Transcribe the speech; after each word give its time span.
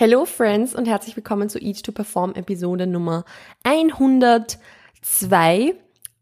Hello 0.00 0.24
Friends 0.24 0.74
und 0.74 0.88
herzlich 0.88 1.14
willkommen 1.14 1.50
zu 1.50 1.58
Each 1.58 1.82
to 1.82 1.92
Perform 1.92 2.32
Episode 2.32 2.86
Nummer 2.86 3.26
102. 3.64 5.74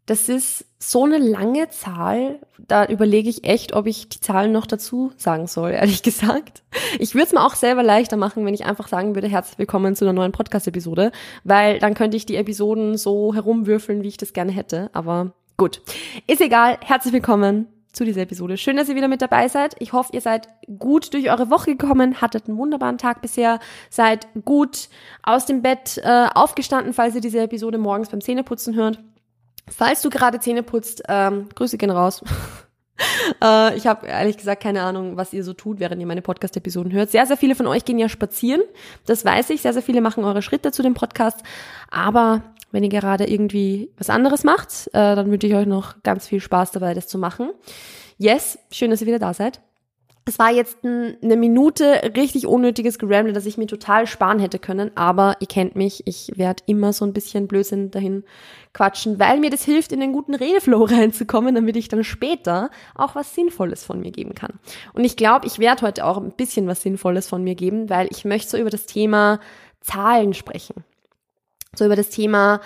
Das 0.04 0.28
ist 0.28 0.64
so 0.80 1.04
eine 1.04 1.18
lange 1.18 1.68
Zahl, 1.68 2.40
da 2.58 2.86
überlege 2.86 3.28
ich 3.28 3.44
echt, 3.44 3.74
ob 3.74 3.86
ich 3.86 4.08
die 4.08 4.18
Zahlen 4.18 4.50
noch 4.50 4.66
dazu 4.66 5.12
sagen 5.16 5.46
soll, 5.46 5.70
ehrlich 5.74 6.02
gesagt. 6.02 6.64
Ich 6.98 7.14
würde 7.14 7.26
es 7.26 7.32
mir 7.32 7.46
auch 7.46 7.54
selber 7.54 7.84
leichter 7.84 8.16
machen, 8.16 8.44
wenn 8.44 8.54
ich 8.54 8.64
einfach 8.64 8.88
sagen 8.88 9.14
würde, 9.14 9.28
herzlich 9.28 9.58
willkommen 9.58 9.94
zu 9.94 10.04
einer 10.04 10.12
neuen 10.12 10.32
Podcast-Episode, 10.32 11.12
weil 11.44 11.78
dann 11.78 11.94
könnte 11.94 12.16
ich 12.16 12.26
die 12.26 12.34
Episoden 12.34 12.96
so 12.96 13.32
herumwürfeln, 13.32 14.02
wie 14.02 14.08
ich 14.08 14.16
das 14.16 14.32
gerne 14.32 14.50
hätte. 14.50 14.90
Aber 14.92 15.34
gut, 15.56 15.82
ist 16.26 16.40
egal. 16.40 16.78
Herzlich 16.84 17.12
willkommen 17.12 17.68
zu 17.92 18.04
dieser 18.04 18.22
Episode. 18.22 18.56
Schön, 18.56 18.76
dass 18.76 18.88
ihr 18.88 18.96
wieder 18.96 19.08
mit 19.08 19.22
dabei 19.22 19.48
seid. 19.48 19.74
Ich 19.78 19.92
hoffe, 19.92 20.12
ihr 20.12 20.20
seid 20.20 20.48
gut 20.78 21.12
durch 21.14 21.30
eure 21.30 21.50
Woche 21.50 21.74
gekommen, 21.76 22.20
hattet 22.20 22.48
einen 22.48 22.58
wunderbaren 22.58 22.98
Tag 22.98 23.22
bisher, 23.22 23.60
seid 23.90 24.28
gut 24.44 24.88
aus 25.22 25.46
dem 25.46 25.62
Bett 25.62 25.98
äh, 26.04 26.26
aufgestanden, 26.34 26.92
falls 26.92 27.14
ihr 27.14 27.20
diese 27.20 27.40
Episode 27.40 27.78
morgens 27.78 28.10
beim 28.10 28.20
Zähneputzen 28.20 28.74
hört. 28.74 29.00
Falls 29.70 30.02
du 30.02 30.10
gerade 30.10 30.40
Zähne 30.40 30.62
putzt, 30.62 31.02
ähm, 31.08 31.48
Grüße 31.54 31.78
gehen 31.78 31.90
raus. 31.90 32.22
äh, 33.42 33.76
ich 33.76 33.86
habe 33.86 34.06
ehrlich 34.06 34.36
gesagt 34.36 34.62
keine 34.62 34.82
Ahnung, 34.82 35.16
was 35.16 35.32
ihr 35.32 35.44
so 35.44 35.52
tut, 35.52 35.80
während 35.80 36.00
ihr 36.00 36.06
meine 36.06 36.22
Podcast-Episoden 36.22 36.92
hört. 36.92 37.10
Sehr, 37.10 37.26
sehr 37.26 37.36
viele 37.36 37.54
von 37.54 37.66
euch 37.66 37.84
gehen 37.84 37.98
ja 37.98 38.08
spazieren. 38.08 38.62
Das 39.06 39.24
weiß 39.24 39.50
ich. 39.50 39.62
Sehr, 39.62 39.72
sehr 39.72 39.82
viele 39.82 40.00
machen 40.00 40.24
eure 40.24 40.42
Schritte 40.42 40.72
zu 40.72 40.82
dem 40.82 40.94
Podcast. 40.94 41.42
Aber 41.90 42.42
wenn 42.70 42.84
ihr 42.84 42.90
gerade 42.90 43.24
irgendwie 43.24 43.90
was 43.96 44.10
anderes 44.10 44.44
macht, 44.44 44.88
äh, 44.88 45.16
dann 45.16 45.30
wünsche 45.30 45.46
ich 45.46 45.54
euch 45.54 45.66
noch 45.66 46.02
ganz 46.02 46.26
viel 46.26 46.40
Spaß 46.40 46.72
dabei, 46.72 46.94
das 46.94 47.08
zu 47.08 47.18
machen. 47.18 47.50
Yes, 48.18 48.58
schön, 48.70 48.90
dass 48.90 49.00
ihr 49.00 49.06
wieder 49.06 49.18
da 49.18 49.32
seid. 49.32 49.60
Es 50.28 50.38
war 50.38 50.52
jetzt 50.52 50.84
eine 50.84 51.36
Minute 51.36 52.12
richtig 52.14 52.46
unnötiges 52.46 52.98
Geramble, 52.98 53.32
das 53.32 53.46
ich 53.46 53.56
mir 53.56 53.66
total 53.66 54.06
sparen 54.06 54.38
hätte 54.38 54.58
können, 54.58 54.90
aber 54.94 55.36
ihr 55.40 55.46
kennt 55.46 55.74
mich, 55.74 56.06
ich 56.06 56.32
werde 56.36 56.64
immer 56.66 56.92
so 56.92 57.06
ein 57.06 57.14
bisschen 57.14 57.48
Blödsinn 57.48 57.90
dahin 57.90 58.24
quatschen, 58.74 59.18
weil 59.18 59.40
mir 59.40 59.48
das 59.48 59.64
hilft, 59.64 59.90
in 59.90 60.00
den 60.00 60.12
guten 60.12 60.34
Redeflow 60.34 60.84
reinzukommen, 60.90 61.54
damit 61.54 61.76
ich 61.76 61.88
dann 61.88 62.04
später 62.04 62.68
auch 62.94 63.14
was 63.14 63.34
Sinnvolles 63.34 63.84
von 63.84 64.00
mir 64.00 64.10
geben 64.10 64.34
kann. 64.34 64.58
Und 64.92 65.04
ich 65.04 65.16
glaube, 65.16 65.46
ich 65.46 65.60
werde 65.60 65.80
heute 65.80 66.04
auch 66.04 66.18
ein 66.18 66.32
bisschen 66.32 66.66
was 66.66 66.82
Sinnvolles 66.82 67.26
von 67.26 67.42
mir 67.42 67.54
geben, 67.54 67.88
weil 67.88 68.08
ich 68.10 68.26
möchte 68.26 68.50
so 68.50 68.58
über 68.58 68.70
das 68.70 68.84
Thema 68.84 69.40
Zahlen 69.80 70.34
sprechen 70.34 70.84
so 71.76 71.84
über 71.84 71.96
das 71.96 72.10
Thema 72.10 72.60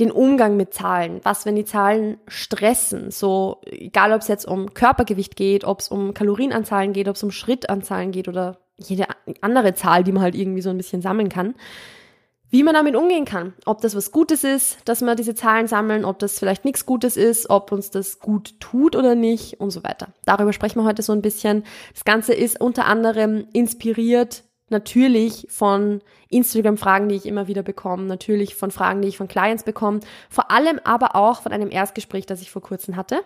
den 0.00 0.10
Umgang 0.10 0.56
mit 0.56 0.74
Zahlen. 0.74 1.20
Was, 1.22 1.46
wenn 1.46 1.54
die 1.54 1.64
Zahlen 1.64 2.18
stressen? 2.26 3.10
So, 3.10 3.60
egal 3.64 4.12
ob 4.12 4.22
es 4.22 4.28
jetzt 4.28 4.46
um 4.46 4.74
Körpergewicht 4.74 5.36
geht, 5.36 5.64
ob 5.64 5.80
es 5.80 5.88
um 5.88 6.14
Kalorienanzahlen 6.14 6.92
geht, 6.92 7.08
ob 7.08 7.16
es 7.16 7.22
um 7.22 7.30
Schrittanzahlen 7.30 8.10
geht 8.10 8.28
oder 8.28 8.58
jede 8.76 9.06
andere 9.40 9.74
Zahl, 9.74 10.02
die 10.02 10.10
man 10.10 10.22
halt 10.22 10.34
irgendwie 10.34 10.62
so 10.62 10.70
ein 10.70 10.76
bisschen 10.76 11.00
sammeln 11.00 11.28
kann. 11.28 11.54
Wie 12.50 12.62
man 12.62 12.74
damit 12.74 12.94
umgehen 12.94 13.24
kann. 13.24 13.52
Ob 13.66 13.80
das 13.80 13.96
was 13.96 14.12
Gutes 14.12 14.44
ist, 14.44 14.78
dass 14.84 15.00
wir 15.00 15.14
diese 15.14 15.34
Zahlen 15.34 15.66
sammeln, 15.66 16.04
ob 16.04 16.18
das 16.18 16.38
vielleicht 16.38 16.64
nichts 16.64 16.86
Gutes 16.86 17.16
ist, 17.16 17.50
ob 17.50 17.72
uns 17.72 17.90
das 17.90 18.20
gut 18.20 18.60
tut 18.60 18.94
oder 18.94 19.14
nicht 19.14 19.60
und 19.60 19.70
so 19.70 19.82
weiter. 19.82 20.08
Darüber 20.24 20.52
sprechen 20.52 20.80
wir 20.80 20.84
heute 20.84 21.02
so 21.02 21.12
ein 21.12 21.22
bisschen. 21.22 21.64
Das 21.92 22.04
Ganze 22.04 22.32
ist 22.32 22.60
unter 22.60 22.86
anderem 22.86 23.46
inspiriert 23.52 24.44
natürlich 24.70 25.46
von 25.50 26.00
Instagram-Fragen, 26.28 27.08
die 27.08 27.16
ich 27.16 27.26
immer 27.26 27.46
wieder 27.48 27.62
bekomme, 27.62 28.04
natürlich 28.04 28.54
von 28.54 28.70
Fragen, 28.70 29.02
die 29.02 29.08
ich 29.08 29.16
von 29.16 29.28
Clients 29.28 29.64
bekomme, 29.64 30.00
vor 30.30 30.50
allem 30.50 30.80
aber 30.84 31.16
auch 31.16 31.42
von 31.42 31.52
einem 31.52 31.70
Erstgespräch, 31.70 32.26
das 32.26 32.40
ich 32.40 32.50
vor 32.50 32.62
kurzem 32.62 32.96
hatte 32.96 33.20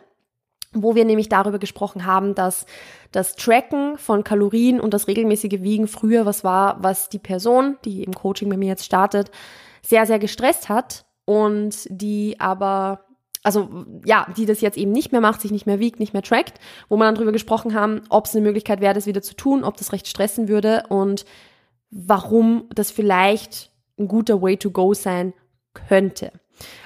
wo 0.73 0.95
wir 0.95 1.05
nämlich 1.05 1.29
darüber 1.29 1.59
gesprochen 1.59 2.05
haben, 2.05 2.35
dass 2.35 2.67
das 3.13 3.37
Tracken 3.37 3.97
von 3.97 4.25
Kalorien 4.25 4.81
und 4.81 4.93
das 4.93 5.09
regelmäßige 5.09 5.63
Wiegen 5.63 5.89
früher 5.89 6.27
was 6.27 6.45
war, 6.45 6.83
was 6.83 7.09
die 7.09 7.19
Person, 7.19 7.79
die 7.85 8.03
im 8.03 8.13
Coaching 8.13 8.49
bei 8.51 8.57
mir 8.57 8.69
jetzt 8.69 8.85
startet, 8.85 9.31
sehr, 9.83 10.07
sehr 10.07 10.19
gestresst 10.19 10.69
hat 10.69 11.07
und 11.25 11.87
die 11.89 12.39
aber, 12.39 13.07
also 13.49 13.87
ja, 14.05 14.27
die 14.37 14.45
das 14.45 14.61
jetzt 14.61 14.77
eben 14.77 14.93
nicht 14.93 15.11
mehr 15.11 15.23
macht, 15.23 15.41
sich 15.41 15.51
nicht 15.51 15.65
mehr 15.65 15.79
wiegt, 15.79 16.01
nicht 16.01 16.13
mehr 16.13 16.23
trackt, 16.23 16.61
wo 16.91 16.99
wir 16.99 17.05
dann 17.07 17.15
darüber 17.15 17.33
gesprochen 17.33 17.73
haben, 17.73 18.03
ob 18.11 18.27
es 18.27 18.37
eine 18.37 18.45
Möglichkeit 18.45 18.83
wäre, 18.83 18.93
das 18.93 19.07
wieder 19.07 19.23
zu 19.23 19.35
tun, 19.35 19.65
ob 19.65 19.79
das 19.79 19.95
recht 19.95 20.07
stressen 20.07 20.49
würde 20.49 20.83
und 20.91 21.25
warum 21.91 22.69
das 22.75 22.91
vielleicht 22.91 23.71
ein 23.99 24.07
guter 24.07 24.43
Way 24.43 24.59
to 24.59 24.71
go 24.71 24.93
sein 24.93 25.33
könnte. 25.73 26.31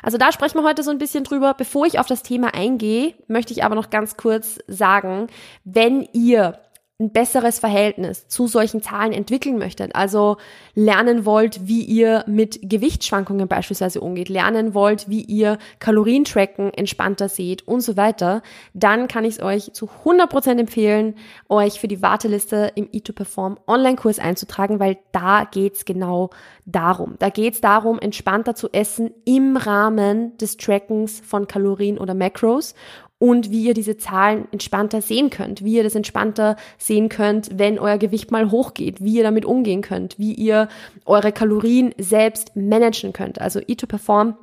Also 0.05 0.19
da 0.19 0.31
sprechen 0.31 0.59
wir 0.59 0.63
heute 0.63 0.85
so 0.85 0.93
ein 0.93 0.99
bisschen 0.99 1.25
drüber. 1.25 1.55
Bevor 1.55 1.85
ich 1.85 1.99
auf 1.99 2.07
das 2.07 2.23
Thema 2.23 2.55
eingehe, 2.55 3.15
möchte 3.27 3.53
ich 3.53 3.65
aber 3.65 3.75
noch 3.75 3.91
ganz 3.91 4.17
kurz 4.17 4.61
sagen, 4.69 5.27
wenn 5.65 6.07
ihr 6.13 6.61
ein 7.03 7.11
besseres 7.11 7.59
Verhältnis 7.59 8.29
zu 8.29 8.47
solchen 8.47 8.81
Zahlen 8.81 9.13
entwickeln 9.13 9.59
möchtet, 9.59 9.95
also 9.95 10.37
lernen 10.75 11.27
wollt, 11.27 11.67
wie 11.67 11.83
ihr 11.83 12.25
mit 12.29 12.61
Gewichtsschwankungen 12.63 13.49
beispielsweise 13.49 14.01
umgeht, 14.01 14.29
lernen 14.29 14.73
wollt, 14.73 15.09
wie 15.09 15.23
ihr 15.23 15.59
Kalorientracken 15.81 16.73
entspannter 16.73 17.29
seht 17.29 17.67
und 17.67 17.81
so 17.81 17.97
weiter, 17.97 18.43
dann 18.73 19.09
kann 19.09 19.25
ich 19.25 19.35
es 19.35 19.43
euch 19.43 19.73
zu 19.73 19.89
100% 20.05 20.61
empfehlen, 20.61 21.17
euch 21.49 21.81
für 21.81 21.89
die 21.89 22.03
Warteliste 22.03 22.71
im 22.77 22.87
E2Perform 22.89 23.57
Online-Kurs 23.67 24.21
einzutragen, 24.21 24.79
weil 24.79 24.99
da 25.11 25.45
geht's 25.45 25.85
genau 25.85 26.31
darum. 26.65 27.17
Da 27.19 27.29
geht's 27.31 27.61
darum, 27.61 27.99
entspannter 27.99 28.55
zu 28.55 28.71
essen 28.73 29.11
im 29.25 29.57
Rahmen 29.57 30.37
des 30.39 30.57
Trackens 30.57 31.21
von 31.21 31.49
Kalorien 31.49 31.99
oder 31.99 32.15
Macros 32.15 32.75
und 33.23 33.53
wie 33.53 33.63
ihr 33.63 33.73
diese 33.73 33.97
Zahlen 33.97 34.49
entspannter 34.51 35.01
sehen 35.01 35.31
könnt, 35.31 35.65
wie 35.65 35.75
ihr 35.75 35.85
das 35.85 35.95
entspannter 35.95 36.57
sehen 36.77 37.09
könnt, 37.09 37.57
wenn 37.57 37.79
euer 37.79 37.97
Gewicht 37.97 38.33
mal 38.33 38.51
hochgeht, 38.51 39.01
wie 39.01 39.15
ihr 39.15 39.23
damit 39.23 39.45
umgehen 39.45 39.81
könnt, 39.81 40.19
wie 40.19 40.33
ihr 40.33 40.67
eure 41.05 41.31
Kalorien 41.31 41.95
selbst 41.99 42.57
managen 42.57 43.13
könnt. 43.13 43.41
Also 43.41 43.61
E2Perform 43.61 44.35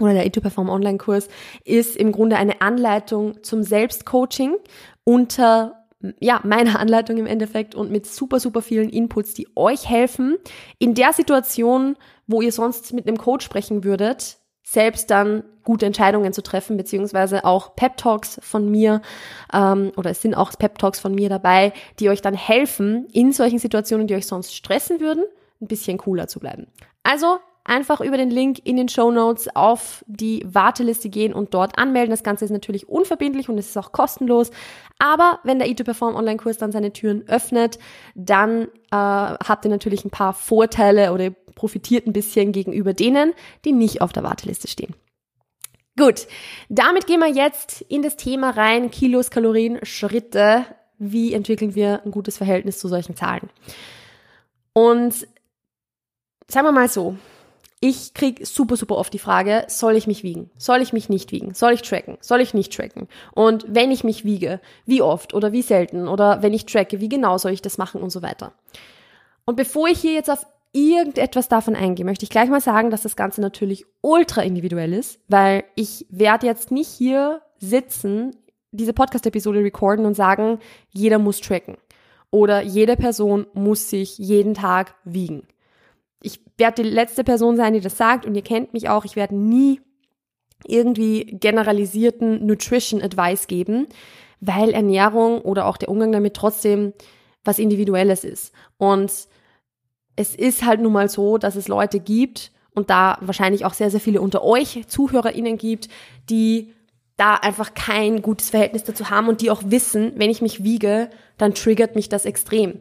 oder 0.00 0.12
der 0.12 0.26
E2Perform 0.26 0.68
Online-Kurs 0.68 1.28
ist 1.64 1.94
im 1.94 2.10
Grunde 2.10 2.34
eine 2.36 2.60
Anleitung 2.62 3.44
zum 3.44 3.62
Selbstcoaching 3.62 4.56
unter 5.04 5.86
ja, 6.18 6.40
meiner 6.42 6.80
Anleitung 6.80 7.18
im 7.18 7.26
Endeffekt 7.26 7.76
und 7.76 7.92
mit 7.92 8.06
super, 8.06 8.40
super 8.40 8.60
vielen 8.60 8.90
Inputs, 8.90 9.34
die 9.34 9.46
euch 9.54 9.88
helfen, 9.88 10.36
in 10.80 10.94
der 10.94 11.12
Situation, 11.12 11.94
wo 12.26 12.42
ihr 12.42 12.50
sonst 12.50 12.92
mit 12.92 13.06
einem 13.06 13.18
Coach 13.18 13.44
sprechen 13.44 13.84
würdet, 13.84 14.38
selbst 14.68 15.10
dann 15.12 15.44
gute 15.62 15.86
Entscheidungen 15.86 16.32
zu 16.32 16.42
treffen, 16.42 16.76
beziehungsweise 16.76 17.44
auch 17.44 17.76
Pep 17.76 17.96
Talks 17.96 18.40
von 18.42 18.68
mir 18.68 19.00
ähm, 19.52 19.92
oder 19.96 20.10
es 20.10 20.20
sind 20.20 20.34
auch 20.34 20.50
Pep 20.58 20.78
Talks 20.78 20.98
von 20.98 21.14
mir 21.14 21.28
dabei, 21.28 21.72
die 22.00 22.10
euch 22.10 22.20
dann 22.20 22.34
helfen, 22.34 23.06
in 23.12 23.32
solchen 23.32 23.60
Situationen, 23.60 24.08
die 24.08 24.16
euch 24.16 24.26
sonst 24.26 24.54
stressen 24.54 25.00
würden, 25.00 25.24
ein 25.60 25.68
bisschen 25.68 25.98
cooler 25.98 26.26
zu 26.26 26.40
bleiben. 26.40 26.66
Also 27.04 27.38
einfach 27.64 28.00
über 28.00 28.16
den 28.16 28.30
Link 28.30 28.60
in 28.64 28.76
den 28.76 28.88
Show 28.88 29.12
Notes 29.12 29.48
auf 29.54 30.04
die 30.08 30.44
Warteliste 30.44 31.10
gehen 31.10 31.32
und 31.32 31.54
dort 31.54 31.78
anmelden. 31.78 32.10
Das 32.10 32.24
Ganze 32.24 32.44
ist 32.44 32.50
natürlich 32.50 32.88
unverbindlich 32.88 33.48
und 33.48 33.58
es 33.58 33.68
ist 33.68 33.76
auch 33.76 33.92
kostenlos. 33.92 34.50
Aber 34.98 35.38
wenn 35.44 35.60
der 35.60 35.68
E2Perform 35.68 36.16
Online-Kurs 36.16 36.58
dann 36.58 36.72
seine 36.72 36.92
Türen 36.92 37.28
öffnet, 37.28 37.78
dann 38.16 38.62
äh, 38.62 38.66
habt 38.90 39.64
ihr 39.64 39.70
natürlich 39.70 40.04
ein 40.04 40.10
paar 40.10 40.32
Vorteile 40.32 41.12
oder 41.12 41.30
profitiert 41.56 42.06
ein 42.06 42.12
bisschen 42.12 42.52
gegenüber 42.52 42.94
denen, 42.94 43.32
die 43.64 43.72
nicht 43.72 44.00
auf 44.00 44.12
der 44.12 44.22
Warteliste 44.22 44.68
stehen. 44.68 44.94
Gut, 45.98 46.28
damit 46.68 47.08
gehen 47.08 47.20
wir 47.20 47.30
jetzt 47.30 47.80
in 47.80 48.02
das 48.02 48.16
Thema 48.16 48.50
rein, 48.50 48.92
Kilos, 48.92 49.30
Kalorien, 49.30 49.84
Schritte. 49.84 50.66
Wie 50.98 51.34
entwickeln 51.34 51.74
wir 51.74 52.02
ein 52.04 52.12
gutes 52.12 52.36
Verhältnis 52.36 52.78
zu 52.78 52.86
solchen 52.86 53.16
Zahlen? 53.16 53.50
Und 54.72 55.26
sagen 56.48 56.66
wir 56.66 56.72
mal 56.72 56.88
so, 56.88 57.16
ich 57.80 58.14
krieg 58.14 58.46
super, 58.46 58.76
super 58.76 58.96
oft 58.96 59.12
die 59.12 59.18
Frage, 59.18 59.64
soll 59.68 59.96
ich 59.96 60.06
mich 60.06 60.22
wiegen? 60.22 60.50
Soll 60.58 60.82
ich 60.82 60.92
mich 60.92 61.08
nicht 61.08 61.32
wiegen? 61.32 61.54
Soll 61.54 61.72
ich 61.72 61.82
tracken? 61.82 62.18
Soll 62.20 62.40
ich 62.40 62.52
nicht 62.52 62.74
tracken? 62.74 63.08
Und 63.34 63.64
wenn 63.68 63.90
ich 63.90 64.04
mich 64.04 64.24
wiege, 64.24 64.60
wie 64.84 65.02
oft 65.02 65.34
oder 65.34 65.52
wie 65.52 65.62
selten? 65.62 66.08
Oder 66.08 66.42
wenn 66.42 66.54
ich 66.54 66.66
tracke, 66.66 67.00
wie 67.00 67.08
genau 67.08 67.38
soll 67.38 67.52
ich 67.52 67.62
das 67.62 67.78
machen 67.78 68.02
und 68.02 68.10
so 68.10 68.22
weiter? 68.22 68.52
Und 69.46 69.56
bevor 69.56 69.88
ich 69.88 70.00
hier 70.00 70.12
jetzt 70.12 70.30
auf 70.30 70.46
irgendetwas 70.76 71.48
davon 71.48 71.74
eingehe, 71.74 72.04
möchte 72.04 72.24
ich 72.24 72.30
gleich 72.30 72.50
mal 72.50 72.60
sagen, 72.60 72.90
dass 72.90 73.02
das 73.02 73.16
Ganze 73.16 73.40
natürlich 73.40 73.86
ultra 74.02 74.42
individuell 74.42 74.92
ist, 74.92 75.18
weil 75.26 75.64
ich 75.74 76.06
werde 76.10 76.46
jetzt 76.46 76.70
nicht 76.70 76.88
hier 76.88 77.40
sitzen, 77.58 78.36
diese 78.72 78.92
Podcast-Episode 78.92 79.60
recorden 79.60 80.04
und 80.04 80.14
sagen, 80.14 80.58
jeder 80.90 81.18
muss 81.18 81.40
tracken 81.40 81.78
oder 82.30 82.62
jede 82.62 82.96
Person 82.96 83.46
muss 83.54 83.88
sich 83.88 84.18
jeden 84.18 84.52
Tag 84.52 84.94
wiegen. 85.04 85.48
Ich 86.22 86.40
werde 86.58 86.82
die 86.82 86.88
letzte 86.90 87.24
Person 87.24 87.56
sein, 87.56 87.72
die 87.72 87.80
das 87.80 87.96
sagt 87.96 88.26
und 88.26 88.34
ihr 88.34 88.42
kennt 88.42 88.74
mich 88.74 88.90
auch, 88.90 89.06
ich 89.06 89.16
werde 89.16 89.34
nie 89.34 89.80
irgendwie 90.66 91.24
generalisierten 91.24 92.44
Nutrition 92.44 93.00
Advice 93.00 93.46
geben, 93.46 93.86
weil 94.40 94.70
Ernährung 94.70 95.40
oder 95.40 95.66
auch 95.66 95.78
der 95.78 95.88
Umgang 95.88 96.12
damit 96.12 96.34
trotzdem 96.34 96.92
was 97.44 97.58
Individuelles 97.58 98.24
ist. 98.24 98.52
Und 98.76 99.10
es 100.16 100.34
ist 100.34 100.64
halt 100.64 100.80
nun 100.80 100.92
mal 100.92 101.08
so, 101.08 101.38
dass 101.38 101.56
es 101.56 101.68
Leute 101.68 102.00
gibt 102.00 102.50
und 102.74 102.90
da 102.90 103.18
wahrscheinlich 103.20 103.64
auch 103.64 103.74
sehr, 103.74 103.90
sehr 103.90 104.00
viele 104.00 104.20
unter 104.20 104.42
euch 104.42 104.86
ZuhörerInnen 104.88 105.58
gibt, 105.58 105.88
die 106.28 106.72
da 107.16 107.34
einfach 107.34 107.74
kein 107.74 108.20
gutes 108.20 108.50
Verhältnis 108.50 108.84
dazu 108.84 109.08
haben 109.08 109.28
und 109.28 109.40
die 109.40 109.50
auch 109.50 109.62
wissen, 109.66 110.12
wenn 110.16 110.30
ich 110.30 110.42
mich 110.42 110.64
wiege, 110.64 111.08
dann 111.38 111.54
triggert 111.54 111.94
mich 111.94 112.08
das 112.08 112.24
extrem. 112.24 112.80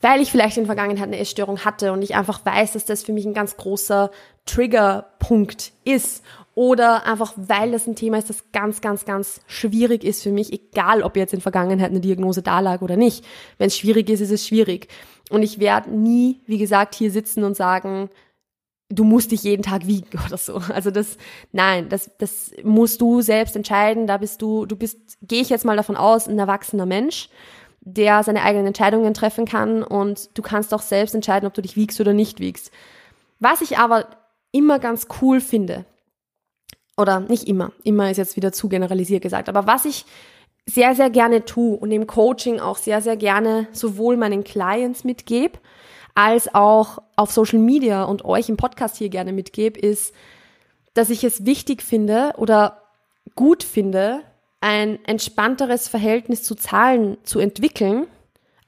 weil 0.00 0.20
ich 0.20 0.30
vielleicht 0.30 0.56
in 0.56 0.62
der 0.62 0.74
Vergangenheit 0.74 1.08
eine 1.08 1.18
Essstörung 1.18 1.64
hatte 1.64 1.92
und 1.92 2.02
ich 2.02 2.14
einfach 2.14 2.46
weiß, 2.46 2.74
dass 2.74 2.84
das 2.84 3.02
für 3.02 3.12
mich 3.12 3.24
ein 3.26 3.34
ganz 3.34 3.56
großer 3.56 4.12
Triggerpunkt 4.46 5.72
ist 5.84 6.22
oder 6.58 7.06
einfach 7.06 7.34
weil 7.36 7.70
das 7.70 7.86
ein 7.86 7.94
Thema 7.94 8.18
ist, 8.18 8.30
das 8.30 8.50
ganz, 8.50 8.80
ganz, 8.80 9.04
ganz 9.04 9.40
schwierig 9.46 10.02
ist 10.02 10.24
für 10.24 10.32
mich, 10.32 10.52
egal 10.52 11.04
ob 11.04 11.16
jetzt 11.16 11.32
in 11.32 11.40
Vergangenheit 11.40 11.90
eine 11.90 12.00
Diagnose 12.00 12.42
da 12.42 12.58
lag 12.58 12.82
oder 12.82 12.96
nicht. 12.96 13.24
Wenn 13.58 13.68
es 13.68 13.78
schwierig 13.78 14.10
ist, 14.10 14.20
ist 14.20 14.32
es 14.32 14.44
schwierig. 14.44 14.88
Und 15.30 15.44
ich 15.44 15.60
werde 15.60 15.88
nie, 15.92 16.40
wie 16.46 16.58
gesagt, 16.58 16.96
hier 16.96 17.12
sitzen 17.12 17.44
und 17.44 17.56
sagen, 17.56 18.10
du 18.88 19.04
musst 19.04 19.30
dich 19.30 19.44
jeden 19.44 19.62
Tag 19.62 19.86
wiegen 19.86 20.18
oder 20.26 20.36
so. 20.36 20.60
Also 20.74 20.90
das, 20.90 21.16
nein, 21.52 21.88
das, 21.90 22.10
das 22.18 22.50
musst 22.64 23.00
du 23.00 23.20
selbst 23.20 23.54
entscheiden. 23.54 24.08
Da 24.08 24.16
bist 24.16 24.42
du, 24.42 24.66
du 24.66 24.74
bist, 24.74 24.98
gehe 25.22 25.42
ich 25.42 25.50
jetzt 25.50 25.64
mal 25.64 25.76
davon 25.76 25.94
aus, 25.94 26.26
ein 26.26 26.40
erwachsener 26.40 26.86
Mensch 26.86 27.28
der 27.80 28.24
seine 28.24 28.42
eigenen 28.42 28.66
Entscheidungen 28.66 29.14
treffen 29.14 29.46
kann 29.46 29.84
und 29.84 30.36
du 30.36 30.42
kannst 30.42 30.74
auch 30.74 30.82
selbst 30.82 31.14
entscheiden, 31.14 31.46
ob 31.46 31.54
du 31.54 31.62
dich 31.62 31.76
wiegst 31.76 31.98
oder 32.00 32.12
nicht 32.12 32.38
wiegst. 32.38 32.70
Was 33.38 33.62
ich 33.62 33.78
aber 33.78 34.08
immer 34.50 34.78
ganz 34.78 35.06
cool 35.22 35.40
finde, 35.40 35.86
oder 36.98 37.20
nicht 37.20 37.48
immer, 37.48 37.72
immer 37.84 38.10
ist 38.10 38.16
jetzt 38.16 38.36
wieder 38.36 38.52
zu 38.52 38.68
generalisiert 38.68 39.22
gesagt, 39.22 39.48
aber 39.48 39.66
was 39.66 39.84
ich 39.84 40.04
sehr, 40.66 40.94
sehr 40.94 41.08
gerne 41.08 41.44
tue 41.44 41.76
und 41.76 41.90
im 41.90 42.06
Coaching 42.06 42.60
auch 42.60 42.76
sehr, 42.76 43.00
sehr 43.00 43.16
gerne 43.16 43.68
sowohl 43.72 44.16
meinen 44.16 44.44
Clients 44.44 45.04
mitgebe, 45.04 45.58
als 46.14 46.54
auch 46.54 46.98
auf 47.16 47.30
Social 47.30 47.58
Media 47.58 48.02
und 48.04 48.24
euch 48.24 48.48
im 48.48 48.56
Podcast 48.56 48.96
hier 48.96 49.08
gerne 49.08 49.32
mitgebe, 49.32 49.78
ist, 49.78 50.12
dass 50.92 51.10
ich 51.10 51.24
es 51.24 51.46
wichtig 51.46 51.82
finde 51.82 52.34
oder 52.36 52.82
gut 53.34 53.62
finde, 53.62 54.20
ein 54.60 55.02
entspannteres 55.04 55.88
Verhältnis 55.88 56.42
zu 56.42 56.54
Zahlen 56.54 57.16
zu 57.22 57.38
entwickeln, 57.38 58.08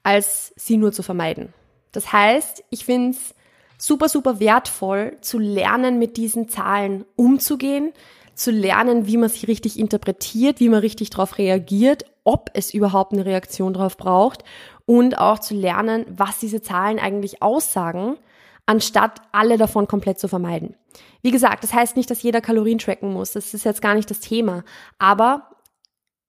als 0.02 0.52
sie 0.56 0.76
nur 0.76 0.92
zu 0.92 1.02
vermeiden. 1.02 1.52
Das 1.92 2.12
heißt, 2.12 2.64
ich 2.70 2.84
finde 2.84 3.10
es 3.10 3.34
super, 3.76 4.08
super 4.08 4.38
wertvoll 4.40 5.16
zu 5.20 5.38
lernen, 5.38 5.98
mit 5.98 6.16
diesen 6.16 6.48
Zahlen 6.48 7.04
umzugehen, 7.16 7.92
zu 8.40 8.50
lernen, 8.50 9.06
wie 9.06 9.18
man 9.18 9.28
sie 9.28 9.44
richtig 9.44 9.78
interpretiert, 9.78 10.60
wie 10.60 10.70
man 10.70 10.80
richtig 10.80 11.10
darauf 11.10 11.36
reagiert, 11.36 12.06
ob 12.24 12.50
es 12.54 12.72
überhaupt 12.72 13.12
eine 13.12 13.26
Reaktion 13.26 13.74
darauf 13.74 13.98
braucht 13.98 14.44
und 14.86 15.18
auch 15.18 15.40
zu 15.40 15.54
lernen, 15.54 16.06
was 16.08 16.38
diese 16.38 16.62
Zahlen 16.62 16.98
eigentlich 16.98 17.42
aussagen, 17.42 18.16
anstatt 18.64 19.20
alle 19.32 19.58
davon 19.58 19.86
komplett 19.86 20.18
zu 20.18 20.26
vermeiden. 20.26 20.74
Wie 21.20 21.32
gesagt, 21.32 21.64
das 21.64 21.74
heißt 21.74 21.98
nicht, 21.98 22.10
dass 22.10 22.22
jeder 22.22 22.40
Kalorien 22.40 22.78
tracken 22.78 23.12
muss, 23.12 23.32
das 23.32 23.52
ist 23.52 23.64
jetzt 23.64 23.82
gar 23.82 23.94
nicht 23.94 24.08
das 24.10 24.20
Thema, 24.20 24.64
aber 24.98 25.50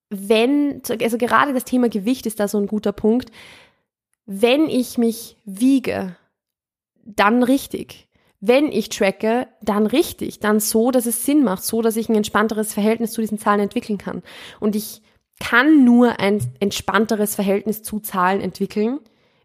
wenn, 0.09 0.81
also 1.01 1.17
gerade 1.17 1.53
das 1.53 1.63
Thema 1.63 1.87
Gewicht 1.87 2.25
ist 2.25 2.41
da 2.41 2.49
so 2.49 2.57
ein 2.57 2.67
guter 2.67 2.91
Punkt, 2.91 3.31
wenn 4.25 4.67
ich 4.67 4.97
mich 4.97 5.37
wiege, 5.45 6.17
dann 7.05 7.41
richtig. 7.41 8.09
Wenn 8.41 8.71
ich 8.71 8.89
tracke, 8.89 9.47
dann 9.61 9.85
richtig, 9.85 10.39
dann 10.39 10.59
so, 10.59 10.89
dass 10.91 11.05
es 11.05 11.25
Sinn 11.25 11.43
macht, 11.43 11.63
so, 11.63 11.81
dass 11.81 11.95
ich 11.95 12.09
ein 12.09 12.15
entspannteres 12.15 12.73
Verhältnis 12.73 13.11
zu 13.11 13.21
diesen 13.21 13.37
Zahlen 13.37 13.61
entwickeln 13.61 13.99
kann. 13.99 14.23
Und 14.59 14.75
ich 14.75 15.01
kann 15.39 15.85
nur 15.85 16.19
ein 16.19 16.39
entspannteres 16.59 17.35
Verhältnis 17.35 17.83
zu 17.83 17.99
Zahlen 17.99 18.41
entwickeln, 18.41 18.99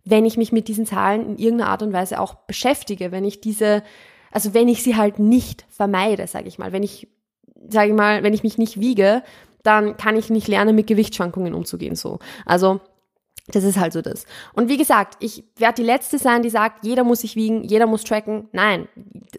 wenn 0.04 0.24
ich 0.24 0.36
mich 0.36 0.52
mit 0.52 0.68
diesen 0.68 0.86
Zahlen 0.86 1.30
in 1.30 1.38
irgendeiner 1.38 1.70
Art 1.70 1.82
und 1.82 1.92
Weise 1.92 2.20
auch 2.20 2.34
beschäftige, 2.34 3.12
wenn 3.12 3.24
ich 3.24 3.40
diese, 3.40 3.82
also 4.30 4.54
wenn 4.54 4.68
ich 4.68 4.82
sie 4.82 4.96
halt 4.96 5.18
nicht 5.18 5.66
vermeide, 5.68 6.26
sage 6.26 6.48
ich 6.48 6.58
mal, 6.58 6.72
wenn 6.72 6.82
ich, 6.82 7.08
sage 7.68 7.90
ich 7.90 7.94
mal, 7.94 8.22
wenn 8.22 8.32
ich 8.32 8.44
mich 8.44 8.56
nicht 8.56 8.80
wiege, 8.80 9.22
dann 9.62 9.96
kann 9.96 10.16
ich 10.16 10.30
nicht 10.30 10.48
lernen, 10.48 10.76
mit 10.76 10.86
Gewichtsschwankungen 10.86 11.54
umzugehen, 11.54 11.96
so. 11.96 12.20
Also, 12.44 12.80
das 13.48 13.64
ist 13.64 13.78
halt 13.78 13.92
so 13.92 14.02
das. 14.02 14.26
Und 14.54 14.68
wie 14.68 14.76
gesagt, 14.76 15.16
ich 15.20 15.44
werde 15.56 15.82
die 15.82 15.86
Letzte 15.86 16.18
sein, 16.18 16.42
die 16.42 16.50
sagt, 16.50 16.84
jeder 16.84 17.04
muss 17.04 17.20
sich 17.20 17.36
wiegen, 17.36 17.62
jeder 17.62 17.86
muss 17.86 18.04
tracken. 18.04 18.48
Nein, 18.52 18.88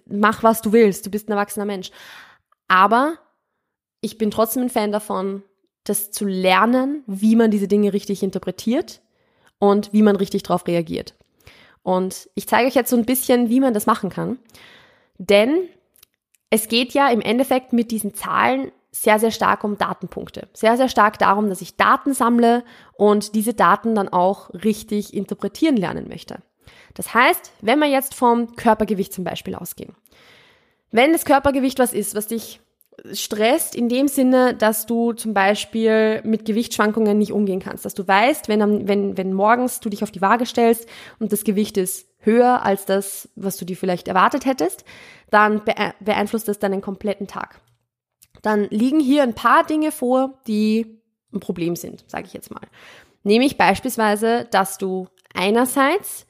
mach 0.06 0.44
was 0.44 0.62
du 0.62 0.72
willst, 0.72 1.06
du 1.06 1.12
bist 1.12 1.28
ein 1.28 1.34
erwachsener 1.34 1.66
Mensch. 1.66 1.92
Aber 2.68 3.18
ich 4.02 4.18
bin 4.18 4.32
trotzdem 4.32 4.64
ein 4.64 4.70
Fan 4.70 4.92
davon, 4.92 5.44
das 5.84 6.12
zu 6.12 6.26
lernen, 6.26 7.04
wie 7.08 7.36
man 7.36 7.52
diese 7.52 7.68
Dinge 7.68 7.94
richtig 7.94 8.24
interpretiert 8.24 9.02
und 9.60 9.92
wie 9.94 10.02
man 10.02 10.16
richtig 10.16 10.44
darauf 10.44 10.68
reagiert. 10.68 11.16
Und 11.84 12.30
ich 12.36 12.48
zeige 12.48 12.68
euch 12.68 12.76
jetzt 12.76 12.90
so 12.90 12.98
ein 12.98 13.06
bisschen, 13.06 13.50
wie 13.50 13.60
man 13.60 13.74
das 13.74 13.86
machen 13.86 14.10
kann. 14.10 14.40
Denn 15.18 15.70
es 16.50 16.68
geht 16.68 16.94
ja 16.94 17.10
im 17.10 17.22
Endeffekt 17.22 17.74
mit 17.74 17.92
diesen 17.92 18.14
Zahlen 18.14 18.72
sehr, 18.92 19.20
sehr 19.20 19.32
stark 19.32 19.64
um 19.64 19.78
Datenpunkte. 19.78 20.48
Sehr, 20.54 20.78
sehr 20.78 20.90
stark 20.90 21.20
darum, 21.20 21.50
dass 21.50 21.62
ich 21.62 21.76
Daten 21.76 22.14
sammle 22.14 22.64
und 22.94 23.36
diese 23.36 23.54
Daten 23.54 23.96
dann 23.96 24.10
auch 24.10 24.50
richtig 24.54 25.14
interpretieren 25.14 25.78
lernen 25.78 26.08
möchte. 26.08 26.38
Das 26.94 27.14
heißt, 27.14 27.52
wenn 27.62 27.80
wir 27.80 27.88
jetzt 27.88 28.16
vom 28.16 28.56
Körpergewicht 28.56 29.14
zum 29.14 29.24
Beispiel 29.24 29.56
ausgehen. 29.56 29.96
Wenn 30.92 31.12
das 31.12 31.26
Körpergewicht 31.26 31.80
was 31.80 31.94
ist, 31.94 32.16
was 32.16 32.28
dich 32.28 32.60
stresst 33.14 33.76
in 33.76 33.90
dem 33.90 34.08
Sinne, 34.08 34.56
dass 34.56 34.86
du 34.88 35.14
zum 35.14 35.34
Beispiel 35.34 36.22
mit 36.24 36.46
Gewichtsschwankungen 36.46 37.18
nicht 37.18 37.32
umgehen 37.32 37.60
kannst, 37.60 37.86
dass 37.86 37.94
du 37.94 38.08
weißt, 38.08 38.48
wenn, 38.48 38.88
wenn, 38.88 39.18
wenn 39.18 39.34
morgens 39.34 39.80
du 39.80 39.90
dich 39.90 40.02
auf 40.02 40.12
die 40.12 40.22
Waage 40.22 40.46
stellst 40.46 40.88
und 41.20 41.32
das 41.32 41.44
Gewicht 41.44 41.78
ist 41.78 42.08
höher 42.20 42.66
als 42.66 42.86
das, 42.86 43.30
was 43.36 43.58
du 43.58 43.66
dir 43.66 43.78
vielleicht 43.78 44.08
erwartet 44.08 44.46
hättest, 44.46 44.84
dann 45.30 45.62
beeinflusst 46.00 46.48
das 46.48 46.58
deinen 46.58 46.82
kompletten 46.82 47.28
Tag 47.28 47.62
dann 48.42 48.68
liegen 48.70 49.00
hier 49.00 49.24
ein 49.24 49.36
paar 49.36 49.66
Dinge 49.66 49.92
vor, 49.92 50.40
die 50.48 51.02
ein 51.34 51.40
Problem 51.40 51.76
sind, 51.76 52.04
sage 52.08 52.26
ich 52.28 52.34
jetzt 52.34 52.52
mal. 52.52 52.68
Nämlich 53.24 53.58
beispielsweise, 53.58 54.48
dass 54.52 54.78
du 54.78 55.08
einerseits 55.34 56.26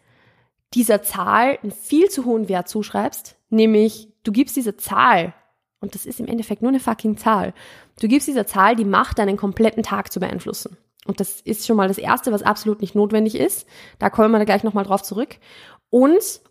dieser 0.73 1.01
Zahl 1.01 1.59
einen 1.61 1.71
viel 1.71 2.09
zu 2.09 2.25
hohen 2.25 2.49
Wert 2.49 2.67
zuschreibst, 2.67 3.37
nämlich 3.49 4.09
du 4.23 4.31
gibst 4.31 4.55
dieser 4.55 4.77
Zahl, 4.77 5.33
und 5.79 5.95
das 5.95 6.05
ist 6.05 6.19
im 6.19 6.27
Endeffekt 6.27 6.61
nur 6.61 6.69
eine 6.69 6.79
fucking 6.79 7.17
Zahl, 7.17 7.53
du 7.99 8.07
gibst 8.07 8.27
dieser 8.27 8.47
Zahl 8.47 8.75
die 8.75 8.85
Macht, 8.85 9.19
deinen 9.19 9.37
kompletten 9.37 9.83
Tag 9.83 10.11
zu 10.11 10.19
beeinflussen. 10.19 10.77
Und 11.05 11.21
das 11.21 11.39
ist 11.39 11.65
schon 11.65 11.77
mal 11.77 11.87
das 11.87 11.97
Erste, 11.97 12.33
was 12.33 12.43
absolut 12.43 12.81
nicht 12.81 12.95
notwendig 12.95 13.35
ist. 13.35 13.65
Da 13.97 14.09
kommen 14.09 14.31
wir 14.31 14.39
da 14.39 14.45
gleich 14.45 14.63
nochmal 14.63 14.83
drauf 14.83 15.03
zurück. 15.03 15.37
Und 15.89 16.41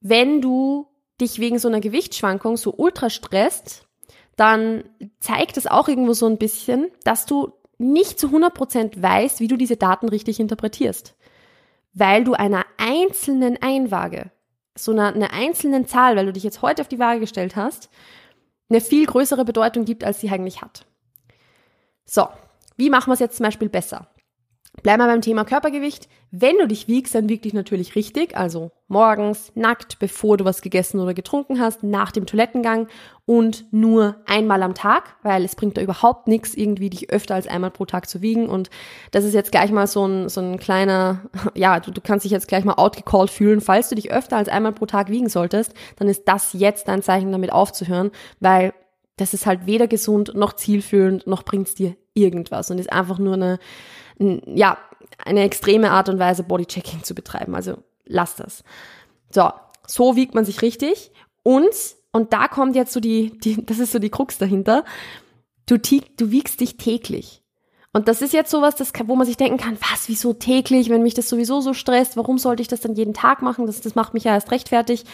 wenn 0.00 0.40
du 0.40 0.88
dich 1.20 1.38
wegen 1.38 1.58
so 1.60 1.68
einer 1.68 1.80
Gewichtsschwankung 1.80 2.56
so 2.56 2.74
ultra 2.76 3.10
stresst, 3.10 3.86
dann 4.36 4.84
zeigt 5.18 5.56
es 5.56 5.66
auch 5.66 5.88
irgendwo 5.88 6.12
so 6.12 6.26
ein 6.26 6.38
bisschen, 6.38 6.90
dass 7.04 7.26
du 7.26 7.52
nicht 7.78 8.18
zu 8.18 8.28
100% 8.28 9.02
weißt, 9.02 9.40
wie 9.40 9.48
du 9.48 9.56
diese 9.56 9.76
Daten 9.76 10.08
richtig 10.08 10.38
interpretierst. 10.40 11.16
Weil 11.92 12.24
du 12.24 12.34
einer 12.34 12.64
einzelnen 12.76 13.60
Einwaage, 13.60 14.30
so 14.76 14.92
einer, 14.92 15.14
einer 15.14 15.32
einzelnen 15.32 15.86
Zahl, 15.86 16.16
weil 16.16 16.26
du 16.26 16.32
dich 16.32 16.44
jetzt 16.44 16.62
heute 16.62 16.82
auf 16.82 16.88
die 16.88 16.98
Waage 16.98 17.20
gestellt 17.20 17.56
hast, 17.56 17.90
eine 18.68 18.80
viel 18.80 19.06
größere 19.06 19.44
Bedeutung 19.44 19.84
gibt, 19.84 20.04
als 20.04 20.20
sie 20.20 20.30
eigentlich 20.30 20.62
hat. 20.62 20.86
So, 22.04 22.28
wie 22.76 22.90
machen 22.90 23.08
wir 23.08 23.14
es 23.14 23.20
jetzt 23.20 23.36
zum 23.36 23.44
Beispiel 23.44 23.68
besser? 23.68 24.08
Bleiben 24.82 25.02
wir 25.02 25.08
beim 25.08 25.20
Thema 25.20 25.44
Körpergewicht. 25.44 26.08
Wenn 26.30 26.56
du 26.58 26.66
dich 26.66 26.88
wiegst, 26.88 27.14
dann 27.14 27.28
wieg 27.28 27.42
dich 27.42 27.52
natürlich 27.52 27.96
richtig, 27.96 28.36
also 28.36 28.70
morgens, 28.86 29.52
nackt, 29.54 29.98
bevor 29.98 30.36
du 30.36 30.44
was 30.44 30.62
gegessen 30.62 31.00
oder 31.00 31.12
getrunken 31.12 31.60
hast, 31.60 31.82
nach 31.82 32.12
dem 32.12 32.24
Toilettengang 32.24 32.86
und 33.26 33.66
nur 33.72 34.16
einmal 34.26 34.62
am 34.62 34.74
Tag, 34.74 35.16
weil 35.22 35.44
es 35.44 35.56
bringt 35.56 35.76
da 35.76 35.82
überhaupt 35.82 36.28
nichts, 36.28 36.54
irgendwie 36.54 36.88
dich 36.88 37.10
öfter 37.10 37.34
als 37.34 37.48
einmal 37.48 37.72
pro 37.72 37.84
Tag 37.84 38.08
zu 38.08 38.22
wiegen. 38.22 38.48
Und 38.48 38.70
das 39.10 39.24
ist 39.24 39.34
jetzt 39.34 39.50
gleich 39.50 39.70
mal 39.72 39.86
so 39.86 40.06
ein, 40.06 40.28
so 40.28 40.40
ein 40.40 40.58
kleiner, 40.58 41.28
ja, 41.54 41.80
du, 41.80 41.90
du 41.90 42.00
kannst 42.00 42.24
dich 42.24 42.32
jetzt 42.32 42.48
gleich 42.48 42.64
mal 42.64 42.74
outgecalled 42.74 43.30
fühlen. 43.30 43.60
Falls 43.60 43.88
du 43.88 43.96
dich 43.96 44.12
öfter 44.12 44.36
als 44.36 44.48
einmal 44.48 44.72
pro 44.72 44.86
Tag 44.86 45.10
wiegen 45.10 45.28
solltest, 45.28 45.74
dann 45.96 46.08
ist 46.08 46.22
das 46.26 46.52
jetzt 46.52 46.88
dein 46.88 47.02
Zeichen, 47.02 47.32
damit 47.32 47.52
aufzuhören, 47.52 48.12
weil 48.38 48.72
das 49.16 49.34
ist 49.34 49.46
halt 49.46 49.66
weder 49.66 49.86
gesund 49.86 50.32
noch 50.34 50.54
zielführend, 50.54 51.26
noch 51.26 51.42
bringt's 51.42 51.74
dir 51.74 51.96
irgendwas 52.14 52.70
und 52.70 52.78
ist 52.78 52.92
einfach 52.92 53.18
nur 53.18 53.34
eine, 53.34 53.58
ja, 54.20 54.78
eine 55.24 55.42
extreme 55.42 55.90
Art 55.90 56.08
und 56.08 56.18
Weise 56.18 56.42
Bodychecking 56.42 57.02
zu 57.02 57.14
betreiben. 57.14 57.54
Also 57.54 57.78
lass 58.04 58.36
das. 58.36 58.62
So, 59.30 59.50
so 59.86 60.16
wiegt 60.16 60.34
man 60.34 60.44
sich 60.44 60.62
richtig 60.62 61.10
und 61.42 61.74
und 62.12 62.32
da 62.32 62.48
kommt 62.48 62.74
jetzt 62.74 62.92
so 62.92 63.00
die, 63.00 63.38
die 63.38 63.64
das 63.66 63.78
ist 63.78 63.92
so 63.92 63.98
die 63.98 64.10
Krux 64.10 64.38
dahinter. 64.38 64.84
Du, 65.66 65.76
du 65.78 66.30
wiegst 66.30 66.60
dich 66.60 66.76
täglich. 66.76 67.42
Und 67.92 68.06
das 68.06 68.22
ist 68.22 68.32
jetzt 68.32 68.50
sowas, 68.50 68.76
das, 68.76 68.92
wo 69.06 69.16
man 69.16 69.26
sich 69.26 69.36
denken 69.36 69.58
kann, 69.58 69.76
was, 69.80 70.08
wieso 70.08 70.32
täglich, 70.32 70.90
wenn 70.90 71.02
mich 71.02 71.14
das 71.14 71.28
sowieso 71.28 71.60
so 71.60 71.74
stresst, 71.74 72.16
warum 72.16 72.38
sollte 72.38 72.62
ich 72.62 72.68
das 72.68 72.80
dann 72.80 72.94
jeden 72.94 73.14
Tag 73.14 73.42
machen? 73.42 73.66
Das, 73.66 73.80
das 73.80 73.96
macht 73.96 74.14
mich 74.14 74.24
ja 74.24 74.34
erst 74.34 74.52
recht 74.52 74.68
fertig. 74.68 75.04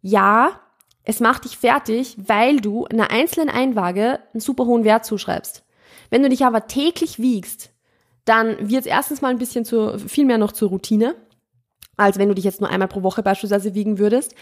Ja, 0.00 0.60
es 1.02 1.18
macht 1.20 1.44
dich 1.44 1.58
fertig, 1.58 2.16
weil 2.16 2.60
du 2.60 2.86
einer 2.86 3.10
einzelnen 3.10 3.50
Einwaage 3.50 4.20
einen 4.32 4.40
super 4.40 4.64
hohen 4.64 4.84
Wert 4.84 5.04
zuschreibst. 5.04 5.64
Wenn 6.08 6.22
du 6.22 6.28
dich 6.28 6.44
aber 6.44 6.68
täglich 6.68 7.18
wiegst, 7.18 7.70
dann 8.24 8.68
wird 8.68 8.82
es 8.82 8.86
erstens 8.86 9.20
mal 9.20 9.28
ein 9.28 9.38
bisschen 9.38 9.64
zu, 9.64 9.98
viel 9.98 10.24
mehr 10.24 10.38
noch 10.38 10.52
zur 10.52 10.70
Routine, 10.70 11.14
als 11.96 12.18
wenn 12.18 12.28
du 12.28 12.34
dich 12.34 12.44
jetzt 12.44 12.60
nur 12.60 12.70
einmal 12.70 12.88
pro 12.88 13.02
Woche 13.02 13.22
beispielsweise 13.22 13.74
wiegen 13.74 13.98
würdest. 13.98 14.34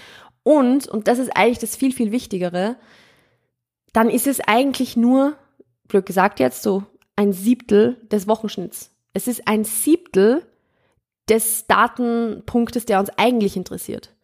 Und, 0.43 0.89
und 0.89 1.09
das 1.09 1.19
ist 1.19 1.37
eigentlich 1.37 1.59
das 1.59 1.77
viel, 1.77 1.93
viel 1.93 2.13
Wichtigere, 2.13 2.77
dann 3.93 4.09
ist 4.09 4.27
es 4.27 4.41
eigentlich 4.41 4.97
nur, 4.97 5.37
blöd 5.89 6.07
gesagt 6.07 6.41
jetzt, 6.41 6.63
so 6.63 6.85
ein 7.17 7.33
Siebtel 7.33 7.97
des 8.11 8.27
Wochenschnitts. 8.27 8.91
Es 9.13 9.29
ist 9.29 9.47
ein 9.47 9.65
Siebtel 9.65 10.43
des 11.29 11.67
Datenpunktes, 11.67 12.87
der 12.87 13.01
uns 13.01 13.11
eigentlich 13.17 13.57
interessiert. 13.57 14.15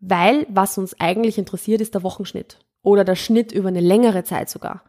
Weil 0.00 0.46
was 0.48 0.78
uns 0.78 0.98
eigentlich 0.98 1.38
interessiert, 1.38 1.80
ist 1.80 1.94
der 1.94 2.02
Wochenschnitt 2.02 2.58
oder 2.82 3.04
der 3.04 3.16
Schnitt 3.16 3.52
über 3.52 3.68
eine 3.68 3.80
längere 3.80 4.24
Zeit 4.24 4.48
sogar. 4.48 4.82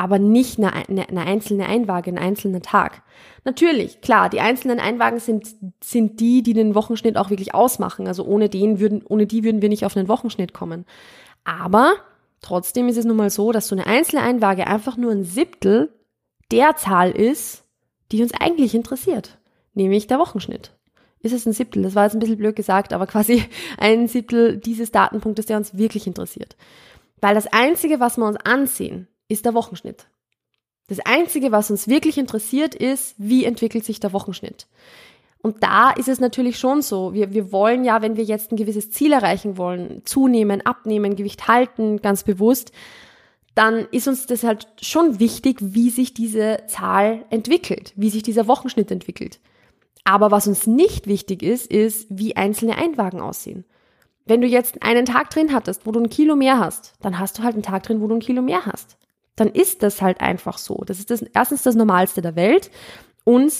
Aber 0.00 0.20
nicht 0.20 0.58
eine, 0.58 0.72
eine, 0.72 1.20
einzelne 1.26 1.66
Einwaage, 1.66 2.10
ein 2.10 2.18
einzelner 2.18 2.62
Tag. 2.62 3.02
Natürlich, 3.44 4.00
klar, 4.00 4.30
die 4.30 4.40
einzelnen 4.40 4.78
Einwagen 4.78 5.18
sind, 5.18 5.48
sind 5.82 6.20
die, 6.20 6.42
die 6.42 6.52
den 6.52 6.76
Wochenschnitt 6.76 7.16
auch 7.16 7.30
wirklich 7.30 7.52
ausmachen. 7.52 8.06
Also 8.06 8.24
ohne 8.24 8.48
den 8.48 8.78
würden, 8.78 9.02
ohne 9.06 9.26
die 9.26 9.42
würden 9.42 9.60
wir 9.60 9.68
nicht 9.68 9.84
auf 9.84 9.96
einen 9.96 10.08
Wochenschnitt 10.08 10.54
kommen. 10.54 10.86
Aber 11.42 11.94
trotzdem 12.40 12.88
ist 12.88 12.96
es 12.96 13.04
nun 13.04 13.16
mal 13.16 13.30
so, 13.30 13.50
dass 13.50 13.66
so 13.66 13.74
eine 13.74 13.86
einzelne 13.86 14.22
Einwaage 14.22 14.68
einfach 14.68 14.96
nur 14.96 15.10
ein 15.10 15.24
Siebtel 15.24 15.92
der 16.52 16.76
Zahl 16.76 17.10
ist, 17.10 17.64
die 18.12 18.22
uns 18.22 18.32
eigentlich 18.38 18.74
interessiert. 18.74 19.38
Nämlich 19.74 20.06
der 20.06 20.18
Wochenschnitt 20.18 20.72
ist 21.20 21.32
es 21.32 21.46
ein 21.46 21.52
Siebtel. 21.52 21.82
Das 21.82 21.94
war 21.94 22.04
jetzt 22.04 22.14
ein 22.14 22.20
bisschen 22.20 22.38
blöd 22.38 22.56
gesagt, 22.56 22.92
aber 22.92 23.06
quasi 23.06 23.44
ein 23.78 24.08
Siebtel 24.08 24.58
dieses 24.58 24.92
Datenpunktes, 24.92 25.46
der 25.46 25.56
uns 25.56 25.76
wirklich 25.76 26.06
interessiert. 26.06 26.56
Weil 27.20 27.34
das 27.34 27.48
Einzige, 27.48 28.00
was 28.00 28.16
wir 28.16 28.26
uns 28.26 28.38
ansehen, 28.44 29.08
ist 29.28 29.44
der 29.44 29.54
Wochenschnitt. 29.54 30.06
Das 30.88 31.00
Einzige, 31.00 31.52
was 31.52 31.70
uns 31.70 31.86
wirklich 31.86 32.18
interessiert, 32.18 32.74
ist, 32.74 33.14
wie 33.18 33.44
entwickelt 33.44 33.84
sich 33.84 34.00
der 34.00 34.12
Wochenschnitt. 34.12 34.66
Und 35.40 35.62
da 35.62 35.90
ist 35.90 36.08
es 36.08 36.18
natürlich 36.18 36.58
schon 36.58 36.82
so. 36.82 37.14
Wir, 37.14 37.32
wir 37.32 37.52
wollen 37.52 37.84
ja, 37.84 38.02
wenn 38.02 38.16
wir 38.16 38.24
jetzt 38.24 38.50
ein 38.50 38.56
gewisses 38.56 38.90
Ziel 38.90 39.12
erreichen 39.12 39.56
wollen, 39.56 40.02
zunehmen, 40.04 40.64
abnehmen, 40.64 41.14
Gewicht 41.14 41.46
halten, 41.46 42.02
ganz 42.02 42.24
bewusst, 42.24 42.72
dann 43.54 43.86
ist 43.90 44.08
uns 44.08 44.26
das 44.26 44.44
halt 44.44 44.66
schon 44.80 45.20
wichtig, 45.20 45.58
wie 45.60 45.90
sich 45.90 46.14
diese 46.14 46.62
Zahl 46.68 47.24
entwickelt, 47.30 47.92
wie 47.96 48.10
sich 48.10 48.22
dieser 48.22 48.48
Wochenschnitt 48.48 48.90
entwickelt. 48.90 49.40
Aber 50.04 50.30
was 50.30 50.46
uns 50.46 50.66
nicht 50.66 51.06
wichtig 51.06 51.42
ist, 51.42 51.70
ist, 51.70 52.06
wie 52.08 52.36
einzelne 52.36 52.78
Einwagen 52.78 53.20
aussehen. 53.20 53.64
Wenn 54.24 54.40
du 54.40 54.46
jetzt 54.46 54.82
einen 54.82 55.06
Tag 55.06 55.30
drin 55.30 55.52
hattest, 55.52 55.86
wo 55.86 55.92
du 55.92 56.00
ein 56.00 56.10
Kilo 56.10 56.36
mehr 56.36 56.58
hast, 56.58 56.94
dann 57.00 57.18
hast 57.18 57.38
du 57.38 57.42
halt 57.42 57.54
einen 57.54 57.62
Tag 57.62 57.82
drin, 57.82 58.00
wo 58.00 58.06
du 58.06 58.14
ein 58.14 58.20
Kilo 58.20 58.42
mehr 58.42 58.64
hast. 58.66 58.96
Dann 59.38 59.48
ist 59.48 59.82
das 59.82 60.02
halt 60.02 60.20
einfach 60.20 60.58
so. 60.58 60.82
Das 60.84 60.98
ist 60.98 61.10
das, 61.10 61.22
erstens 61.22 61.62
das 61.62 61.74
Normalste 61.74 62.22
der 62.22 62.34
Welt 62.36 62.70
und 63.24 63.52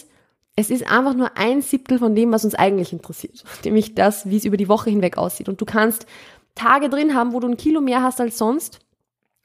es 0.56 0.70
ist 0.70 0.90
einfach 0.90 1.14
nur 1.14 1.36
ein 1.36 1.62
Siebtel 1.62 2.00
von 2.00 2.16
dem, 2.16 2.32
was 2.32 2.44
uns 2.44 2.56
eigentlich 2.56 2.92
interessiert. 2.92 3.44
Nämlich 3.64 3.94
das, 3.94 4.28
wie 4.28 4.36
es 4.36 4.44
über 4.44 4.56
die 4.56 4.68
Woche 4.68 4.90
hinweg 4.90 5.16
aussieht. 5.16 5.48
Und 5.48 5.60
du 5.60 5.64
kannst 5.64 6.06
Tage 6.56 6.88
drin 6.88 7.14
haben, 7.14 7.32
wo 7.32 7.38
du 7.38 7.46
ein 7.46 7.56
Kilo 7.56 7.80
mehr 7.80 8.02
hast 8.02 8.20
als 8.20 8.38
sonst 8.38 8.80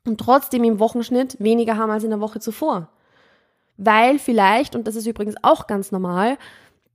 und 0.07 0.19
trotzdem 0.19 0.63
im 0.63 0.79
Wochenschnitt 0.79 1.37
weniger 1.39 1.77
haben 1.77 1.91
als 1.91 2.03
in 2.03 2.09
der 2.09 2.19
Woche 2.19 2.39
zuvor. 2.39 2.89
Weil 3.77 4.17
vielleicht, 4.17 4.75
und 4.75 4.87
das 4.87 4.95
ist 4.95 5.05
übrigens 5.05 5.35
auch 5.43 5.67
ganz 5.67 5.91
normal, 5.91 6.37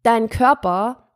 dein 0.02 0.28
Körper 0.28 1.09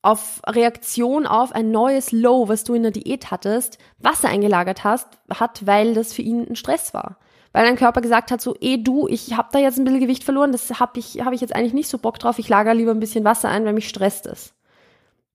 auf 0.00 0.40
Reaktion 0.46 1.26
auf 1.26 1.52
ein 1.52 1.70
neues 1.70 2.10
Low, 2.10 2.48
was 2.48 2.64
du 2.64 2.72
in 2.72 2.84
der 2.84 2.92
Diät 2.92 3.30
hattest, 3.30 3.76
Wasser 3.98 4.28
eingelagert 4.28 4.82
hast, 4.82 5.08
hat, 5.28 5.66
weil 5.66 5.92
das 5.92 6.14
für 6.14 6.22
ihn 6.22 6.46
ein 6.48 6.56
Stress 6.56 6.94
war. 6.94 7.18
Weil 7.52 7.64
dein 7.64 7.76
Körper 7.76 8.00
gesagt 8.00 8.30
hat, 8.30 8.40
so, 8.40 8.54
eh 8.60 8.76
du, 8.76 9.08
ich 9.08 9.36
habe 9.36 9.48
da 9.52 9.58
jetzt 9.58 9.78
ein 9.78 9.84
bisschen 9.84 10.00
Gewicht 10.00 10.24
verloren, 10.24 10.52
das 10.52 10.78
habe 10.78 10.98
ich, 10.98 11.24
hab 11.24 11.32
ich 11.32 11.40
jetzt 11.40 11.54
eigentlich 11.54 11.74
nicht 11.74 11.88
so 11.88 11.98
Bock 11.98 12.18
drauf, 12.18 12.38
ich 12.38 12.48
lager 12.48 12.74
lieber 12.74 12.92
ein 12.92 13.00
bisschen 13.00 13.24
Wasser 13.24 13.48
ein, 13.48 13.64
weil 13.64 13.72
mich 13.72 13.88
stresst 13.88 14.26
es. 14.26 14.54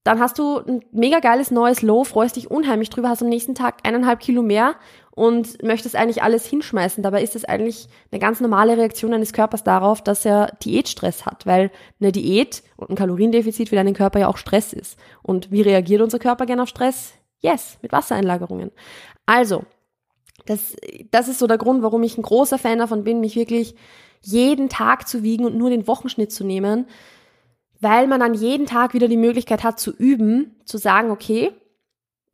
Dann 0.06 0.20
hast 0.20 0.38
du 0.38 0.60
ein 0.60 0.86
mega 0.92 1.20
geiles 1.20 1.50
neues 1.50 1.82
Low, 1.82 2.04
freust 2.04 2.36
dich 2.36 2.52
unheimlich 2.52 2.92
drüber, 2.92 3.10
hast 3.10 3.24
am 3.24 3.28
nächsten 3.30 3.56
Tag 3.56 3.80
eineinhalb 3.84 4.20
Kilo 4.20 4.44
mehr 4.44 4.76
und 5.16 5.64
möchtest 5.64 5.96
eigentlich 5.96 6.22
alles 6.22 6.46
hinschmeißen. 6.46 7.02
Dabei 7.02 7.24
ist 7.24 7.36
es 7.36 7.44
eigentlich 7.44 7.88
eine 8.12 8.20
ganz 8.20 8.40
normale 8.40 8.78
Reaktion 8.78 9.16
eines 9.16 9.34
Körpers 9.34 9.64
darauf, 9.64 10.04
dass 10.04 10.24
er 10.24 10.52
Diätstress 10.64 11.26
hat, 11.26 11.48
weil 11.48 11.72
eine 12.00 12.12
Diät 12.12 12.62
und 12.76 12.92
ein 12.92 12.96
Kaloriendefizit 12.96 13.70
für 13.70 13.76
deinen 13.76 13.96
Körper 13.96 14.20
ja 14.20 14.28
auch 14.28 14.38
Stress 14.38 14.74
ist. 14.74 15.00
Und 15.24 15.52
wie 15.52 15.64
reagiert 15.64 16.04
unser 16.04 16.20
Körper 16.20 16.46
gerne 16.46 16.62
auf 16.62 16.70
Stress? 16.70 17.14
Yes, 17.40 17.80
mit 17.82 17.92
Wassereinlagerungen. 17.92 18.72
Also, 19.26 19.64
das, 20.46 20.76
das 21.12 21.28
ist 21.28 21.40
so 21.40 21.48
der 21.48 21.58
Grund, 21.58 21.82
warum 21.84 22.04
ich 22.04 22.18
ein 22.18 22.24
großer 22.24 22.58
Fan 22.58 22.80
davon 22.80 23.04
bin, 23.04 23.20
mich 23.20 23.36
wirklich 23.36 23.76
jeden 24.22 24.70
Tag 24.70 25.08
zu 25.08 25.24
wiegen 25.24 25.46
und 25.46 25.56
nur 25.56 25.70
den 25.70 25.88
Wochenschnitt 25.88 26.32
zu 26.32 26.44
nehmen, 26.44 26.88
weil 27.80 28.08
man 28.08 28.20
dann 28.20 28.34
jeden 28.34 28.66
Tag 28.66 28.94
wieder 28.94 29.08
die 29.08 29.18
Möglichkeit 29.18 29.64
hat 29.64 29.80
zu 29.80 29.92
üben, 29.96 30.56
zu 30.66 30.78
sagen, 30.78 31.12
okay, 31.12 31.52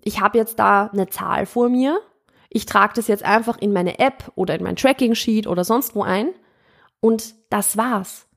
ich 0.04 0.22
habe 0.22 0.38
jetzt 0.38 0.60
da 0.60 0.88
eine 0.88 1.10
Zahl 1.10 1.46
vor 1.46 1.70
mir 1.70 2.00
ich 2.54 2.66
trage 2.66 2.94
das 2.96 3.08
jetzt 3.08 3.24
einfach 3.24 3.58
in 3.58 3.72
meine 3.72 3.98
App 4.00 4.30
oder 4.36 4.56
in 4.56 4.64
mein 4.64 4.76
Tracking 4.76 5.16
Sheet 5.16 5.48
oder 5.48 5.64
sonst 5.64 5.96
wo 5.96 6.04
ein 6.04 6.32
und 7.00 7.34
das 7.50 7.78
war's. 7.78 8.28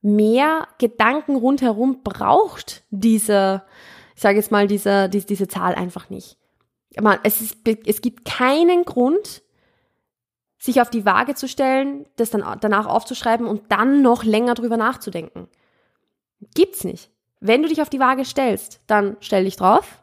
Mehr 0.00 0.66
Gedanken 0.78 1.36
rundherum 1.36 2.02
braucht 2.02 2.82
diese, 2.90 3.62
ich 4.16 4.22
sage 4.22 4.38
jetzt 4.38 4.50
mal, 4.50 4.66
diese, 4.66 5.10
diese, 5.10 5.26
diese 5.26 5.48
Zahl 5.48 5.74
einfach 5.74 6.08
nicht. 6.08 6.38
Man, 7.00 7.18
es, 7.22 7.40
ist, 7.40 7.56
es 7.86 8.00
gibt 8.00 8.24
keinen 8.24 8.84
Grund, 8.84 9.42
sich 10.58 10.80
auf 10.80 10.90
die 10.90 11.04
Waage 11.04 11.34
zu 11.34 11.48
stellen, 11.48 12.06
das 12.16 12.30
dann 12.30 12.44
danach 12.60 12.86
aufzuschreiben 12.86 13.46
und 13.46 13.72
dann 13.72 14.02
noch 14.02 14.24
länger 14.24 14.54
drüber 14.54 14.76
nachzudenken. 14.76 15.48
Gibt's 16.54 16.84
nicht. 16.84 17.10
Wenn 17.40 17.62
du 17.62 17.68
dich 17.68 17.82
auf 17.82 17.90
die 17.90 17.98
Waage 17.98 18.24
stellst, 18.24 18.80
dann 18.86 19.16
stell 19.20 19.44
dich 19.44 19.56
drauf, 19.56 20.02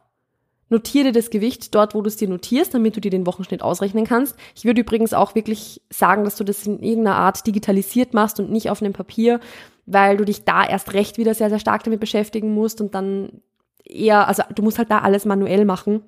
Notiere 0.72 1.10
das 1.10 1.30
Gewicht 1.30 1.74
dort, 1.74 1.96
wo 1.96 2.00
du 2.00 2.06
es 2.06 2.16
dir 2.16 2.28
notierst, 2.28 2.72
damit 2.72 2.94
du 2.94 3.00
dir 3.00 3.10
den 3.10 3.26
Wochenschnitt 3.26 3.60
ausrechnen 3.60 4.06
kannst. 4.06 4.36
Ich 4.54 4.64
würde 4.64 4.82
übrigens 4.82 5.12
auch 5.12 5.34
wirklich 5.34 5.82
sagen, 5.90 6.22
dass 6.22 6.36
du 6.36 6.44
das 6.44 6.64
in 6.64 6.80
irgendeiner 6.80 7.16
Art 7.16 7.44
digitalisiert 7.44 8.14
machst 8.14 8.38
und 8.38 8.52
nicht 8.52 8.70
auf 8.70 8.80
einem 8.80 8.92
Papier, 8.92 9.40
weil 9.86 10.16
du 10.16 10.24
dich 10.24 10.44
da 10.44 10.64
erst 10.64 10.92
recht 10.92 11.18
wieder 11.18 11.34
sehr, 11.34 11.50
sehr 11.50 11.58
stark 11.58 11.82
damit 11.82 11.98
beschäftigen 11.98 12.54
musst 12.54 12.80
und 12.80 12.94
dann 12.94 13.42
eher, 13.84 14.28
also 14.28 14.44
du 14.54 14.62
musst 14.62 14.78
halt 14.78 14.92
da 14.92 15.00
alles 15.00 15.24
manuell 15.24 15.64
machen. 15.64 16.04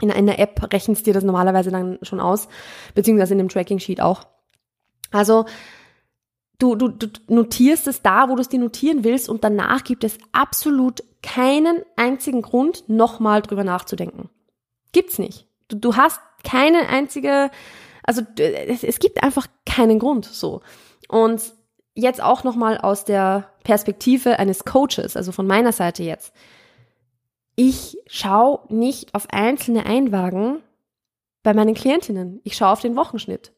In 0.00 0.10
einer 0.10 0.38
App 0.38 0.72
rechnest 0.72 1.06
dir 1.06 1.14
das 1.14 1.24
normalerweise 1.24 1.70
dann 1.70 1.98
schon 2.02 2.20
aus, 2.20 2.48
beziehungsweise 2.94 3.34
in 3.34 3.38
dem 3.38 3.48
Tracking 3.48 3.78
Sheet 3.78 4.00
auch. 4.00 4.26
Also 5.12 5.46
du, 6.58 6.74
du, 6.74 6.88
du 6.88 7.08
notierst 7.28 7.86
es 7.86 8.02
da, 8.02 8.28
wo 8.28 8.34
du 8.34 8.40
es 8.40 8.48
dir 8.48 8.58
notieren 8.58 9.04
willst 9.04 9.28
und 9.28 9.44
danach 9.44 9.84
gibt 9.84 10.04
es 10.04 10.18
absolut 10.32 11.04
keinen 11.22 11.82
einzigen 11.96 12.42
Grund, 12.42 12.88
nochmal 12.88 13.42
drüber 13.42 13.64
nachzudenken. 13.64 14.28
Gibt's 14.92 15.18
nicht. 15.18 15.46
Du, 15.68 15.76
du 15.76 15.96
hast 15.96 16.20
keine 16.42 16.88
einzige, 16.88 17.50
also 18.02 18.22
es, 18.38 18.84
es 18.84 18.98
gibt 18.98 19.22
einfach 19.22 19.46
keinen 19.64 19.98
Grund 19.98 20.26
so. 20.26 20.60
Und 21.08 21.40
jetzt 21.94 22.22
auch 22.22 22.44
nochmal 22.44 22.78
aus 22.78 23.04
der 23.04 23.50
Perspektive 23.62 24.38
eines 24.38 24.64
Coaches, 24.64 25.16
also 25.16 25.32
von 25.32 25.46
meiner 25.46 25.72
Seite 25.72 26.02
jetzt. 26.02 26.32
Ich 27.56 27.98
schaue 28.06 28.60
nicht 28.68 29.14
auf 29.14 29.28
einzelne 29.30 29.86
Einwagen 29.86 30.62
bei 31.42 31.54
meinen 31.54 31.74
Klientinnen. 31.74 32.40
Ich 32.44 32.56
schaue 32.56 32.70
auf 32.70 32.80
den 32.80 32.96
Wochenschnitt. 32.96 33.52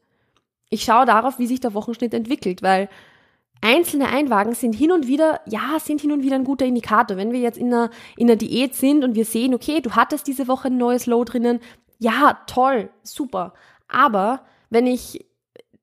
Ich 0.69 0.83
schaue 0.83 1.05
darauf, 1.05 1.39
wie 1.39 1.47
sich 1.47 1.59
der 1.59 1.73
Wochenschnitt 1.73 2.13
entwickelt, 2.13 2.61
weil 2.61 2.89
einzelne 3.61 4.09
Einwagen 4.09 4.53
sind 4.53 4.73
hin 4.73 4.91
und 4.91 5.07
wieder, 5.07 5.41
ja, 5.45 5.79
sind 5.79 6.01
hin 6.01 6.11
und 6.11 6.21
wieder 6.21 6.35
ein 6.35 6.43
guter 6.43 6.65
Indikator. 6.65 7.17
Wenn 7.17 7.31
wir 7.31 7.39
jetzt 7.39 7.57
in 7.57 7.73
einer, 7.73 7.89
in 8.17 8.27
einer 8.27 8.35
Diät 8.35 8.75
sind 8.75 9.03
und 9.03 9.15
wir 9.15 9.25
sehen, 9.25 9.53
okay, 9.55 9.81
du 9.81 9.91
hattest 9.91 10.27
diese 10.27 10.47
Woche 10.47 10.67
ein 10.67 10.77
neues 10.77 11.05
Low 11.05 11.23
drinnen, 11.23 11.59
ja, 11.97 12.39
toll, 12.45 12.89
super. 13.03 13.53
Aber 13.87 14.41
wenn 14.69 14.85
ich 14.85 15.25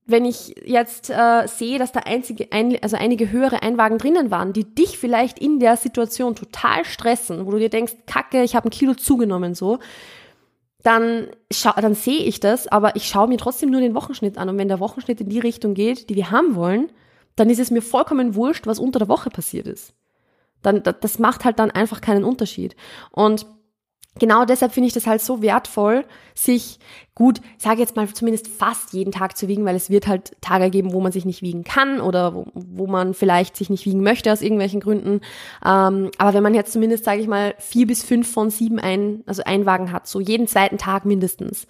wenn 0.06 0.24
ich 0.26 0.54
jetzt 0.64 1.08
äh, 1.08 1.46
sehe, 1.46 1.78
dass 1.78 1.92
da 1.92 2.00
einzige, 2.00 2.52
ein, 2.52 2.76
also 2.82 2.96
einige 2.96 3.30
höhere 3.30 3.62
Einwagen 3.62 3.98
drinnen 3.98 4.30
waren, 4.30 4.52
die 4.52 4.74
dich 4.74 4.98
vielleicht 4.98 5.38
in 5.38 5.60
der 5.60 5.76
Situation 5.76 6.34
total 6.34 6.84
stressen, 6.84 7.46
wo 7.46 7.52
du 7.52 7.58
dir 7.58 7.70
denkst, 7.70 7.94
Kacke, 8.06 8.42
ich 8.42 8.54
habe 8.54 8.68
ein 8.68 8.70
Kilo 8.70 8.94
zugenommen 8.94 9.54
so, 9.54 9.78
dann, 10.82 11.28
dann 11.76 11.94
sehe 11.94 12.22
ich 12.24 12.40
das, 12.40 12.68
aber 12.68 12.94
ich 12.96 13.06
schaue 13.06 13.28
mir 13.28 13.38
trotzdem 13.38 13.70
nur 13.70 13.80
den 13.80 13.94
Wochenschnitt 13.94 14.36
an. 14.36 14.50
Und 14.50 14.58
wenn 14.58 14.68
der 14.68 14.80
Wochenschnitt 14.80 15.22
in 15.22 15.30
die 15.30 15.38
Richtung 15.38 15.72
geht, 15.72 16.10
die 16.10 16.14
wir 16.14 16.30
haben 16.30 16.54
wollen, 16.54 16.90
dann 17.36 17.48
ist 17.48 17.58
es 17.58 17.70
mir 17.70 17.80
vollkommen 17.80 18.34
wurscht, 18.34 18.66
was 18.66 18.78
unter 18.78 18.98
der 18.98 19.08
Woche 19.08 19.30
passiert 19.30 19.66
ist. 19.66 19.94
Dann, 20.60 20.82
das 20.82 21.18
macht 21.18 21.46
halt 21.46 21.58
dann 21.58 21.70
einfach 21.70 22.02
keinen 22.02 22.24
Unterschied. 22.24 22.76
Und 23.10 23.46
genau 24.18 24.44
deshalb 24.44 24.72
finde 24.72 24.88
ich 24.88 24.92
das 24.94 25.06
halt 25.06 25.20
so 25.20 25.42
wertvoll, 25.42 26.04
sich 26.34 26.78
gut, 27.14 27.40
sage 27.58 27.80
jetzt 27.80 27.96
mal 27.96 28.08
zumindest 28.08 28.48
fast 28.48 28.92
jeden 28.92 29.12
Tag 29.12 29.36
zu 29.36 29.48
wiegen, 29.48 29.64
weil 29.64 29.76
es 29.76 29.90
wird 29.90 30.06
halt 30.06 30.40
Tage 30.40 30.70
geben, 30.70 30.92
wo 30.92 31.00
man 31.00 31.12
sich 31.12 31.24
nicht 31.24 31.42
wiegen 31.42 31.64
kann 31.64 32.00
oder 32.00 32.34
wo, 32.34 32.46
wo 32.54 32.86
man 32.86 33.14
vielleicht 33.14 33.56
sich 33.56 33.70
nicht 33.70 33.86
wiegen 33.86 34.02
möchte 34.02 34.32
aus 34.32 34.42
irgendwelchen 34.42 34.80
Gründen. 34.80 35.20
Ähm, 35.64 36.10
aber 36.18 36.34
wenn 36.34 36.42
man 36.42 36.54
jetzt 36.54 36.72
zumindest, 36.72 37.04
sage 37.04 37.20
ich 37.20 37.28
mal, 37.28 37.54
vier 37.58 37.86
bis 37.86 38.02
fünf 38.02 38.30
von 38.30 38.50
sieben 38.50 38.78
ein, 38.78 39.22
also 39.26 39.42
Einwagen 39.44 39.92
hat, 39.92 40.06
so 40.06 40.20
jeden 40.20 40.46
zweiten 40.46 40.78
Tag 40.78 41.04
mindestens, 41.04 41.66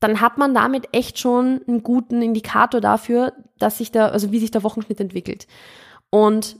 dann 0.00 0.20
hat 0.20 0.36
man 0.36 0.52
damit 0.52 0.88
echt 0.92 1.20
schon 1.20 1.60
einen 1.68 1.84
guten 1.84 2.22
Indikator 2.22 2.80
dafür, 2.80 3.34
dass 3.58 3.78
sich 3.78 3.92
da, 3.92 4.08
also 4.08 4.32
wie 4.32 4.40
sich 4.40 4.50
der 4.50 4.64
Wochenschnitt 4.64 5.00
entwickelt. 5.00 5.46
Und 6.10 6.56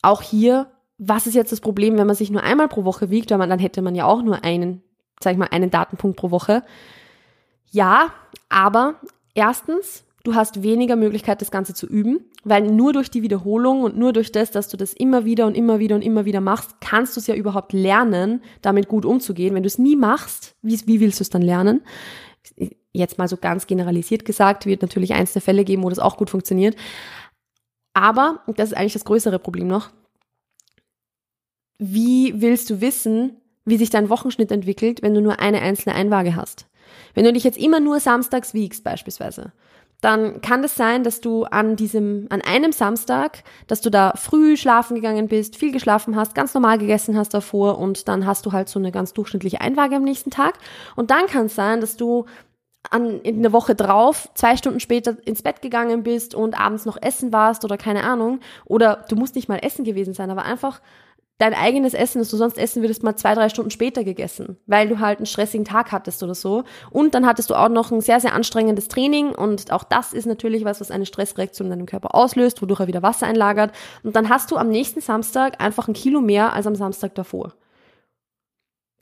auch 0.00 0.22
hier, 0.22 0.70
was 0.98 1.26
ist 1.26 1.34
jetzt 1.34 1.52
das 1.52 1.60
Problem, 1.60 1.98
wenn 1.98 2.06
man 2.06 2.16
sich 2.16 2.30
nur 2.30 2.42
einmal 2.42 2.68
pro 2.68 2.84
Woche 2.84 3.10
wiegt, 3.10 3.30
weil 3.30 3.38
man, 3.38 3.50
dann 3.50 3.58
hätte 3.58 3.82
man 3.82 3.94
ja 3.94 4.06
auch 4.06 4.22
nur 4.22 4.44
einen, 4.44 4.82
sag 5.20 5.32
ich 5.32 5.38
mal, 5.38 5.48
einen 5.50 5.70
Datenpunkt 5.70 6.16
pro 6.16 6.30
Woche. 6.30 6.62
Ja, 7.70 8.12
aber 8.48 8.94
erstens, 9.34 10.04
du 10.24 10.34
hast 10.34 10.62
weniger 10.62 10.96
Möglichkeit, 10.96 11.42
das 11.42 11.50
Ganze 11.50 11.74
zu 11.74 11.86
üben, 11.86 12.20
weil 12.44 12.62
nur 12.62 12.92
durch 12.92 13.10
die 13.10 13.22
Wiederholung 13.22 13.82
und 13.82 13.96
nur 13.98 14.12
durch 14.12 14.32
das, 14.32 14.50
dass 14.50 14.68
du 14.68 14.76
das 14.76 14.92
immer 14.92 15.24
wieder 15.24 15.46
und 15.46 15.56
immer 15.56 15.78
wieder 15.78 15.96
und 15.96 16.02
immer 16.02 16.24
wieder 16.24 16.40
machst, 16.40 16.80
kannst 16.80 17.16
du 17.16 17.20
es 17.20 17.26
ja 17.26 17.34
überhaupt 17.34 17.72
lernen, 17.72 18.42
damit 18.62 18.88
gut 18.88 19.04
umzugehen. 19.04 19.54
Wenn 19.54 19.62
du 19.62 19.68
es 19.68 19.78
nie 19.78 19.96
machst, 19.96 20.56
wie, 20.62 20.80
wie 20.86 21.00
willst 21.00 21.20
du 21.20 21.24
es 21.24 21.30
dann 21.30 21.42
lernen? 21.42 21.82
Jetzt 22.92 23.18
mal 23.18 23.28
so 23.28 23.36
ganz 23.36 23.66
generalisiert 23.66 24.24
gesagt, 24.24 24.64
wird 24.64 24.80
natürlich 24.80 25.10
der 25.10 25.42
Fälle 25.42 25.64
geben, 25.64 25.82
wo 25.82 25.90
das 25.90 25.98
auch 25.98 26.16
gut 26.16 26.30
funktioniert. 26.30 26.76
Aber, 27.92 28.40
und 28.46 28.58
das 28.58 28.70
ist 28.70 28.76
eigentlich 28.76 28.94
das 28.94 29.04
größere 29.04 29.38
Problem 29.38 29.68
noch, 29.68 29.90
wie 31.78 32.40
willst 32.40 32.70
du 32.70 32.80
wissen, 32.80 33.36
wie 33.64 33.76
sich 33.76 33.90
dein 33.90 34.08
Wochenschnitt 34.08 34.52
entwickelt, 34.52 35.02
wenn 35.02 35.14
du 35.14 35.20
nur 35.20 35.40
eine 35.40 35.60
einzelne 35.60 35.94
Einwaage 35.94 36.36
hast? 36.36 36.66
Wenn 37.14 37.24
du 37.24 37.32
dich 37.32 37.44
jetzt 37.44 37.58
immer 37.58 37.80
nur 37.80 38.00
samstags 38.00 38.54
wiegst 38.54 38.84
beispielsweise, 38.84 39.52
dann 40.00 40.42
kann 40.42 40.62
es 40.62 40.74
sein, 40.74 41.04
dass 41.04 41.20
du 41.20 41.44
an 41.44 41.74
diesem, 41.74 42.26
an 42.28 42.42
einem 42.42 42.72
Samstag, 42.72 43.42
dass 43.66 43.80
du 43.80 43.90
da 43.90 44.12
früh 44.14 44.56
schlafen 44.56 44.94
gegangen 44.94 45.26
bist, 45.26 45.56
viel 45.56 45.72
geschlafen 45.72 46.16
hast, 46.16 46.34
ganz 46.34 46.52
normal 46.52 46.78
gegessen 46.78 47.16
hast 47.16 47.32
davor 47.32 47.78
und 47.78 48.06
dann 48.08 48.26
hast 48.26 48.44
du 48.44 48.52
halt 48.52 48.68
so 48.68 48.78
eine 48.78 48.92
ganz 48.92 49.14
durchschnittliche 49.14 49.60
Einwaage 49.60 49.96
am 49.96 50.04
nächsten 50.04 50.30
Tag. 50.30 50.58
Und 50.96 51.10
dann 51.10 51.26
kann 51.26 51.46
es 51.46 51.54
sein, 51.54 51.80
dass 51.80 51.96
du 51.96 52.26
an, 52.90 53.20
in 53.22 53.42
der 53.42 53.52
Woche 53.52 53.74
drauf 53.74 54.28
zwei 54.34 54.56
Stunden 54.56 54.80
später 54.80 55.16
ins 55.24 55.42
Bett 55.42 55.62
gegangen 55.62 56.02
bist 56.02 56.34
und 56.34 56.60
abends 56.60 56.84
noch 56.84 57.00
essen 57.00 57.32
warst 57.32 57.64
oder 57.64 57.78
keine 57.78 58.04
Ahnung. 58.04 58.40
Oder 58.66 59.04
du 59.08 59.16
musst 59.16 59.34
nicht 59.34 59.48
mal 59.48 59.58
essen 59.58 59.84
gewesen 59.84 60.14
sein, 60.14 60.30
aber 60.30 60.44
einfach 60.44 60.80
dein 61.38 61.54
eigenes 61.54 61.92
Essen, 61.92 62.18
das 62.18 62.30
du 62.30 62.36
sonst 62.36 62.56
essen 62.56 62.82
würdest, 62.82 63.02
mal 63.02 63.16
zwei, 63.16 63.34
drei 63.34 63.48
Stunden 63.48 63.70
später 63.70 64.04
gegessen, 64.04 64.56
weil 64.66 64.88
du 64.88 65.00
halt 65.00 65.18
einen 65.18 65.26
stressigen 65.26 65.64
Tag 65.64 65.92
hattest 65.92 66.22
oder 66.22 66.34
so. 66.34 66.64
Und 66.90 67.14
dann 67.14 67.26
hattest 67.26 67.50
du 67.50 67.54
auch 67.54 67.68
noch 67.68 67.90
ein 67.90 68.00
sehr, 68.00 68.20
sehr 68.20 68.32
anstrengendes 68.32 68.88
Training 68.88 69.34
und 69.34 69.70
auch 69.70 69.84
das 69.84 70.12
ist 70.12 70.26
natürlich 70.26 70.64
was, 70.64 70.80
was 70.80 70.90
eine 70.90 71.06
Stressreaktion 71.06 71.66
in 71.66 71.70
deinem 71.70 71.86
Körper 71.86 72.14
auslöst, 72.14 72.62
wodurch 72.62 72.80
er 72.80 72.86
wieder 72.86 73.02
Wasser 73.02 73.26
einlagert. 73.26 73.72
Und 74.02 74.16
dann 74.16 74.28
hast 74.28 74.50
du 74.50 74.56
am 74.56 74.68
nächsten 74.68 75.00
Samstag 75.00 75.60
einfach 75.60 75.88
ein 75.88 75.94
Kilo 75.94 76.20
mehr 76.20 76.54
als 76.54 76.66
am 76.66 76.74
Samstag 76.74 77.14
davor. 77.14 77.52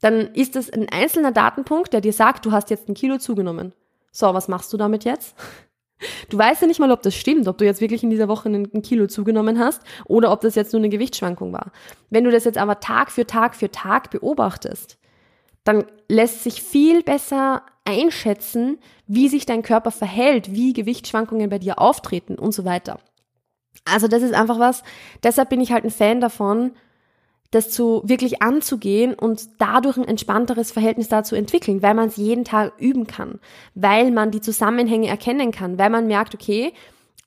Dann 0.01 0.33
ist 0.33 0.55
es 0.55 0.69
ein 0.69 0.89
einzelner 0.89 1.31
Datenpunkt, 1.31 1.93
der 1.93 2.01
dir 2.01 2.13
sagt, 2.13 2.45
du 2.45 2.51
hast 2.51 2.69
jetzt 2.69 2.89
ein 2.89 2.95
Kilo 2.95 3.17
zugenommen. 3.17 3.73
So, 4.11 4.33
was 4.33 4.47
machst 4.47 4.71
du 4.73 4.77
damit 4.77 5.05
jetzt? 5.05 5.35
Du 6.29 6.37
weißt 6.37 6.61
ja 6.61 6.67
nicht 6.67 6.79
mal, 6.79 6.91
ob 6.91 7.01
das 7.01 7.15
stimmt, 7.15 7.47
ob 7.47 7.57
du 7.57 7.65
jetzt 7.65 7.81
wirklich 7.81 8.03
in 8.03 8.09
dieser 8.09 8.27
Woche 8.27 8.49
ein 8.49 8.81
Kilo 8.81 9.07
zugenommen 9.07 9.59
hast 9.59 9.81
oder 10.05 10.31
ob 10.31 10.41
das 10.41 10.55
jetzt 10.55 10.73
nur 10.73 10.81
eine 10.81 10.89
Gewichtsschwankung 10.89 11.53
war. 11.53 11.71
Wenn 12.09 12.23
du 12.23 12.31
das 12.31 12.43
jetzt 12.43 12.57
aber 12.57 12.79
Tag 12.79 13.11
für 13.11 13.25
Tag 13.25 13.55
für 13.55 13.71
Tag 13.71 14.11
beobachtest, 14.11 14.97
dann 15.63 15.85
lässt 16.09 16.43
sich 16.43 16.61
viel 16.61 17.01
besser 17.01 17.63
einschätzen, 17.85 18.77
wie 19.07 19.29
sich 19.29 19.45
dein 19.45 19.63
Körper 19.63 19.91
verhält, 19.91 20.53
wie 20.53 20.73
Gewichtsschwankungen 20.73 21.49
bei 21.49 21.59
dir 21.59 21.79
auftreten 21.79 22.35
und 22.35 22.53
so 22.53 22.65
weiter. 22.65 22.99
Also 23.85 24.07
das 24.07 24.23
ist 24.23 24.33
einfach 24.33 24.59
was, 24.59 24.83
deshalb 25.23 25.49
bin 25.49 25.61
ich 25.61 25.71
halt 25.71 25.83
ein 25.83 25.91
Fan 25.91 26.21
davon, 26.21 26.71
das 27.55 27.69
zu 27.69 28.01
wirklich 28.05 28.41
anzugehen 28.41 29.13
und 29.13 29.41
dadurch 29.59 29.97
ein 29.97 30.07
entspannteres 30.07 30.71
Verhältnis 30.71 31.07
dazu 31.07 31.35
entwickeln, 31.35 31.81
weil 31.81 31.93
man 31.93 32.09
es 32.09 32.17
jeden 32.17 32.43
Tag 32.43 32.73
üben 32.77 33.07
kann, 33.07 33.39
weil 33.73 34.11
man 34.11 34.31
die 34.31 34.41
Zusammenhänge 34.41 35.07
erkennen 35.07 35.51
kann, 35.51 35.79
weil 35.79 35.89
man 35.89 36.07
merkt, 36.07 36.35
okay, 36.35 36.73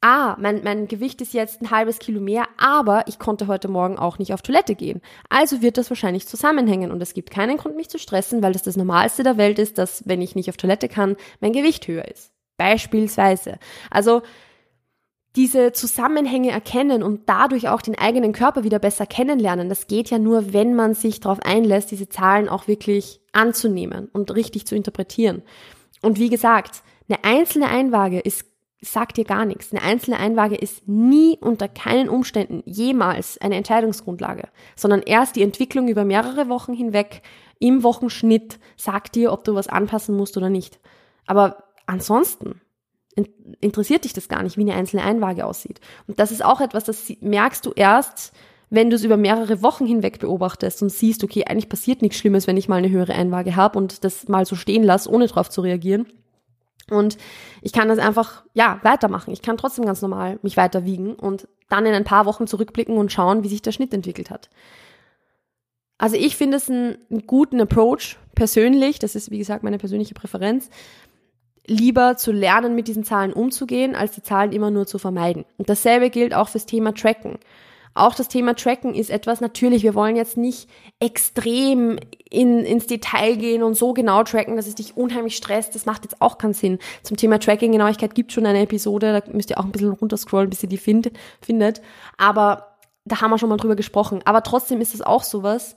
ah, 0.01 0.37
mein, 0.39 0.63
mein 0.63 0.87
Gewicht 0.87 1.21
ist 1.21 1.33
jetzt 1.33 1.61
ein 1.61 1.71
halbes 1.71 1.99
Kilo 1.99 2.21
mehr, 2.21 2.45
aber 2.57 3.05
ich 3.09 3.19
konnte 3.19 3.47
heute 3.47 3.69
Morgen 3.69 3.99
auch 3.99 4.19
nicht 4.19 4.33
auf 4.33 4.43
Toilette 4.43 4.75
gehen. 4.75 5.01
Also 5.29 5.63
wird 5.63 5.79
das 5.79 5.91
wahrscheinlich 5.91 6.29
zusammenhängen 6.29 6.93
und 6.93 7.03
es 7.03 7.15
gibt 7.15 7.31
keinen 7.31 7.57
Grund, 7.57 7.77
mich 7.77 7.89
zu 7.89 7.99
stressen, 7.99 8.43
weil 8.43 8.53
das 8.53 8.63
das 8.63 8.77
Normalste 8.77 9.23
der 9.23 9.39
Welt 9.39 9.59
ist, 9.59 9.79
dass, 9.79 10.07
wenn 10.07 10.23
ich 10.23 10.37
nicht 10.37 10.51
auf 10.51 10.57
Toilette 10.57 10.89
kann, 10.89 11.17
mein 11.41 11.53
Gewicht 11.53 11.89
höher 11.89 12.07
ist. 12.07 12.33
Beispielsweise. 12.59 13.59
Also, 13.91 14.23
diese 15.39 15.71
Zusammenhänge 15.71 16.51
erkennen 16.51 17.05
und 17.05 17.29
dadurch 17.29 17.69
auch 17.69 17.81
den 17.81 17.97
eigenen 17.97 18.33
Körper 18.33 18.65
wieder 18.65 18.81
besser 18.81 19.07
kennenlernen, 19.07 19.69
das 19.69 19.87
geht 19.87 20.11
ja 20.11 20.19
nur, 20.19 20.53
wenn 20.53 20.75
man 20.75 20.95
sich 20.95 21.21
darauf 21.21 21.39
einlässt, 21.43 21.93
diese 21.93 22.09
Zahlen 22.09 22.49
auch 22.49 22.67
wirklich 22.67 23.21
anzunehmen 23.31 24.09
und 24.13 24.35
richtig 24.35 24.67
zu 24.67 24.75
interpretieren. 24.75 25.43
Und 26.03 26.19
wie 26.19 26.29
gesagt, 26.29 26.83
eine 27.09 27.23
einzelne 27.23 27.69
Einwaage 27.69 28.19
ist 28.19 28.47
sagt 28.81 29.17
dir 29.17 29.25
gar 29.25 29.45
nichts. 29.45 29.73
Eine 29.73 29.83
einzelne 29.83 30.19
Einwaage 30.19 30.55
ist 30.55 30.87
nie 30.87 31.37
unter 31.41 31.67
keinen 31.67 32.09
Umständen 32.09 32.63
jemals 32.65 33.37
eine 33.39 33.57
Entscheidungsgrundlage, 33.57 34.49
sondern 34.77 35.03
erst 35.03 35.35
die 35.35 35.43
Entwicklung 35.43 35.89
über 35.89 36.05
mehrere 36.05 36.49
Wochen 36.49 36.75
hinweg 36.75 37.23
im 37.59 37.83
Wochenschnitt 37.83 38.61
sagt 38.77 39.17
dir, 39.17 39.33
ob 39.33 39.43
du 39.43 39.55
was 39.55 39.67
anpassen 39.67 40.17
musst 40.17 40.37
oder 40.37 40.49
nicht. 40.49 40.79
Aber 41.27 41.65
ansonsten 41.87 42.61
interessiert 43.61 44.05
dich 44.05 44.13
das 44.13 44.29
gar 44.29 44.43
nicht, 44.43 44.57
wie 44.57 44.63
eine 44.63 44.75
einzelne 44.75 45.03
Einwaage 45.03 45.45
aussieht. 45.47 45.81
Und 46.07 46.21
das 46.21 46.31
ist 46.31 46.45
auch 46.45 46.61
etwas, 46.61 46.85
das 46.85 47.13
merkst 47.21 47.65
du 47.65 47.73
erst, 47.73 48.33
wenn 48.71 48.91
du 48.91 48.97
es 48.97 49.05
über 49.05 49.17
mehrere 49.17 49.63
Wochen 49.63 49.87
hinweg 49.87 50.19
beobachtest 50.19 50.83
und 50.83 50.91
siehst, 50.91 51.25
okay, 51.25 51.45
eigentlich 51.45 51.69
passiert 51.69 52.03
nichts 52.03 52.19
Schlimmes, 52.19 52.47
wenn 52.47 52.57
ich 52.57 52.69
mal 52.69 52.77
eine 52.77 52.91
höhere 52.91 53.15
Einwaage 53.15 53.57
habe 53.57 53.79
und 53.79 54.05
das 54.05 54.29
mal 54.29 54.45
so 54.45 54.57
stehen 54.57 54.83
lasse, 54.83 55.11
ohne 55.11 55.27
drauf 55.27 55.49
zu 55.49 55.63
reagieren. 55.63 56.07
Und 56.91 57.19
ich 57.63 57.73
kann 57.73 57.89
das 57.89 57.99
einfach, 57.99 58.45
ja, 58.55 58.79
weitermachen. 58.83 59.33
Ich 59.33 59.43
kann 59.43 59.57
trotzdem 59.57 59.85
ganz 59.85 60.03
normal 60.03 60.39
mich 60.43 60.57
weiter 60.57 60.85
wiegen 60.85 61.15
und 61.15 61.49
dann 61.69 61.87
in 61.87 61.95
ein 61.95 62.05
paar 62.05 62.27
Wochen 62.27 62.47
zurückblicken 62.47 62.97
und 62.97 63.13
schauen, 63.13 63.43
wie 63.43 63.49
sich 63.49 63.63
der 63.63 63.73
Schnitt 63.73 63.93
entwickelt 63.93 64.31
hat. 64.31 64.49
Also 65.99 66.17
ich 66.17 66.37
finde 66.37 66.57
es 66.59 66.71
einen, 66.71 66.97
einen 67.11 67.27
guten 67.27 67.61
Approach 67.61 68.17
persönlich. 68.35 68.99
Das 68.99 69.15
ist, 69.15 69.31
wie 69.31 69.39
gesagt, 69.39 69.65
meine 69.65 69.79
persönliche 69.79 70.15
Präferenz 70.15 70.71
lieber 71.69 72.17
zu 72.17 72.33
lernen, 72.33 72.75
mit 72.75 72.89
diesen 72.89 73.05
Zahlen 73.05 73.33
umzugehen, 73.33 73.95
als 73.95 74.13
die 74.13 74.23
Zahlen 74.23 74.53
immer 74.53 74.71
nur 74.71 74.87
zu 74.87 74.99
vermeiden. 74.99 75.45
Und 75.57 75.69
dasselbe 75.69 76.11
gilt 76.11 76.35
auch 76.35 76.49
fürs 76.49 76.67
Thema 76.67 76.95
Tracken. 76.95 77.39
Auch 77.95 78.15
das 78.15 78.29
Thema 78.29 78.55
Tracken 78.55 78.95
ist 78.95 79.11
etwas, 79.11 79.41
natürlich, 79.41 79.83
wir 79.83 79.95
wollen 79.95 80.15
jetzt 80.15 80.37
nicht 80.37 80.69
extrem 81.01 81.99
in, 82.31 82.61
ins 82.61 82.87
Detail 82.87 83.37
gehen 83.37 83.63
und 83.63 83.75
so 83.75 83.93
genau 83.93 84.23
tracken, 84.23 84.57
dass 84.57 84.69
es 84.69 84.77
dich 84.77 84.97
unheimlich 84.97 85.37
stresst. 85.37 85.75
Das 85.75 85.85
macht 85.85 86.05
jetzt 86.05 86.23
auch 86.23 86.39
keinen 86.39 86.55
Sinn. 86.55 86.79
Zum 87.03 87.17
Thema 87.17 87.41
Tracking-Genauigkeit 87.41 88.15
gibt 88.15 88.33
schon 88.33 88.47
eine 88.47 88.63
Episode, 88.63 89.21
da 89.21 89.33
müsst 89.33 89.51
ihr 89.51 89.59
auch 89.59 89.65
ein 89.65 89.73
bisschen 89.73 89.91
runterscrollen, 89.91 90.49
bis 90.49 90.63
ihr 90.63 90.69
die 90.69 90.79
find, 90.79 91.11
findet. 91.41 91.83
Aber 92.19 92.77
da 93.05 93.21
haben 93.21 93.31
wir 93.31 93.39
schon 93.39 93.49
mal 93.49 93.57
drüber 93.57 93.77
gesprochen. 93.77 94.21
Aber 94.25 94.43
trotzdem 94.43 94.81
ist 94.81 94.95
es 94.95 95.03
auch 95.03 95.25
sowas. 95.25 95.77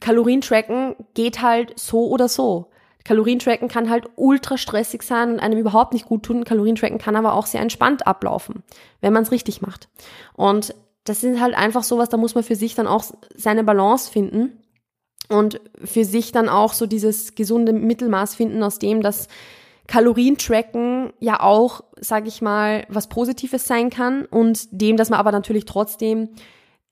Kalorien 0.00 0.40
tracken 0.40 0.96
geht 1.14 1.42
halt 1.42 1.78
so 1.78 2.08
oder 2.08 2.28
so. 2.28 2.71
Kalorientracken 3.04 3.68
kann 3.68 3.90
halt 3.90 4.08
ultra 4.16 4.56
stressig 4.56 5.02
sein 5.02 5.32
und 5.32 5.40
einem 5.40 5.58
überhaupt 5.58 5.92
nicht 5.92 6.06
gut 6.06 6.22
tun. 6.24 6.44
Kalorientracken 6.44 6.98
kann 6.98 7.16
aber 7.16 7.34
auch 7.34 7.46
sehr 7.46 7.60
entspannt 7.60 8.06
ablaufen, 8.06 8.62
wenn 9.00 9.12
man 9.12 9.22
es 9.22 9.32
richtig 9.32 9.62
macht. 9.62 9.88
Und 10.34 10.74
das 11.04 11.24
ist 11.24 11.40
halt 11.40 11.54
einfach 11.54 11.82
sowas, 11.82 12.08
da 12.08 12.16
muss 12.16 12.34
man 12.34 12.44
für 12.44 12.54
sich 12.54 12.74
dann 12.74 12.86
auch 12.86 13.04
seine 13.34 13.64
Balance 13.64 14.10
finden 14.10 14.58
und 15.28 15.60
für 15.82 16.04
sich 16.04 16.32
dann 16.32 16.48
auch 16.48 16.72
so 16.72 16.86
dieses 16.86 17.34
gesunde 17.34 17.72
Mittelmaß 17.72 18.34
finden, 18.34 18.62
aus 18.62 18.78
dem 18.78 19.02
das 19.02 19.28
Kalorientracken 19.88 21.12
ja 21.18 21.40
auch, 21.40 21.82
sage 22.00 22.28
ich 22.28 22.40
mal, 22.40 22.84
was 22.88 23.08
Positives 23.08 23.66
sein 23.66 23.90
kann 23.90 24.26
und 24.26 24.68
dem, 24.70 24.96
dass 24.96 25.10
man 25.10 25.18
aber 25.18 25.32
natürlich 25.32 25.64
trotzdem 25.64 26.28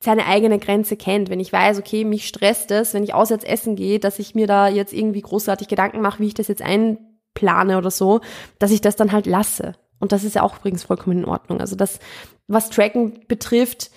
seine 0.02 0.26
eigene 0.26 0.58
Grenze 0.58 0.96
kennt. 0.96 1.28
Wenn 1.28 1.40
ich 1.40 1.52
weiß, 1.52 1.78
okay, 1.78 2.04
mich 2.04 2.26
stresst 2.26 2.70
es, 2.70 2.94
wenn 2.94 3.04
ich 3.04 3.14
auswärts 3.14 3.44
essen 3.44 3.76
gehe, 3.76 3.98
dass 3.98 4.18
ich 4.18 4.34
mir 4.34 4.46
da 4.46 4.68
jetzt 4.68 4.92
irgendwie 4.92 5.20
großartig 5.20 5.68
Gedanken 5.68 6.00
mache, 6.00 6.20
wie 6.20 6.28
ich 6.28 6.34
das 6.34 6.48
jetzt 6.48 6.62
einplane 6.62 7.76
oder 7.76 7.90
so, 7.90 8.20
dass 8.58 8.70
ich 8.70 8.80
das 8.80 8.96
dann 8.96 9.12
halt 9.12 9.26
lasse. 9.26 9.74
Und 9.98 10.12
das 10.12 10.24
ist 10.24 10.34
ja 10.34 10.42
auch 10.42 10.58
übrigens 10.58 10.84
vollkommen 10.84 11.18
in 11.18 11.24
Ordnung. 11.26 11.60
Also 11.60 11.76
das, 11.76 12.00
was 12.48 12.70
Tracken 12.70 13.20
betrifft, 13.28 13.90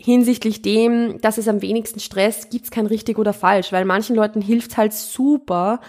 hinsichtlich 0.00 0.62
dem, 0.62 1.20
dass 1.20 1.38
es 1.38 1.48
am 1.48 1.60
wenigsten 1.60 2.00
Stress, 2.00 2.48
gibt's 2.48 2.70
kein 2.70 2.86
richtig 2.86 3.18
oder 3.18 3.34
falsch, 3.34 3.72
weil 3.72 3.84
manchen 3.84 4.16
Leuten 4.16 4.40
hilft 4.40 4.78
halt 4.78 4.94
super, 4.94 5.80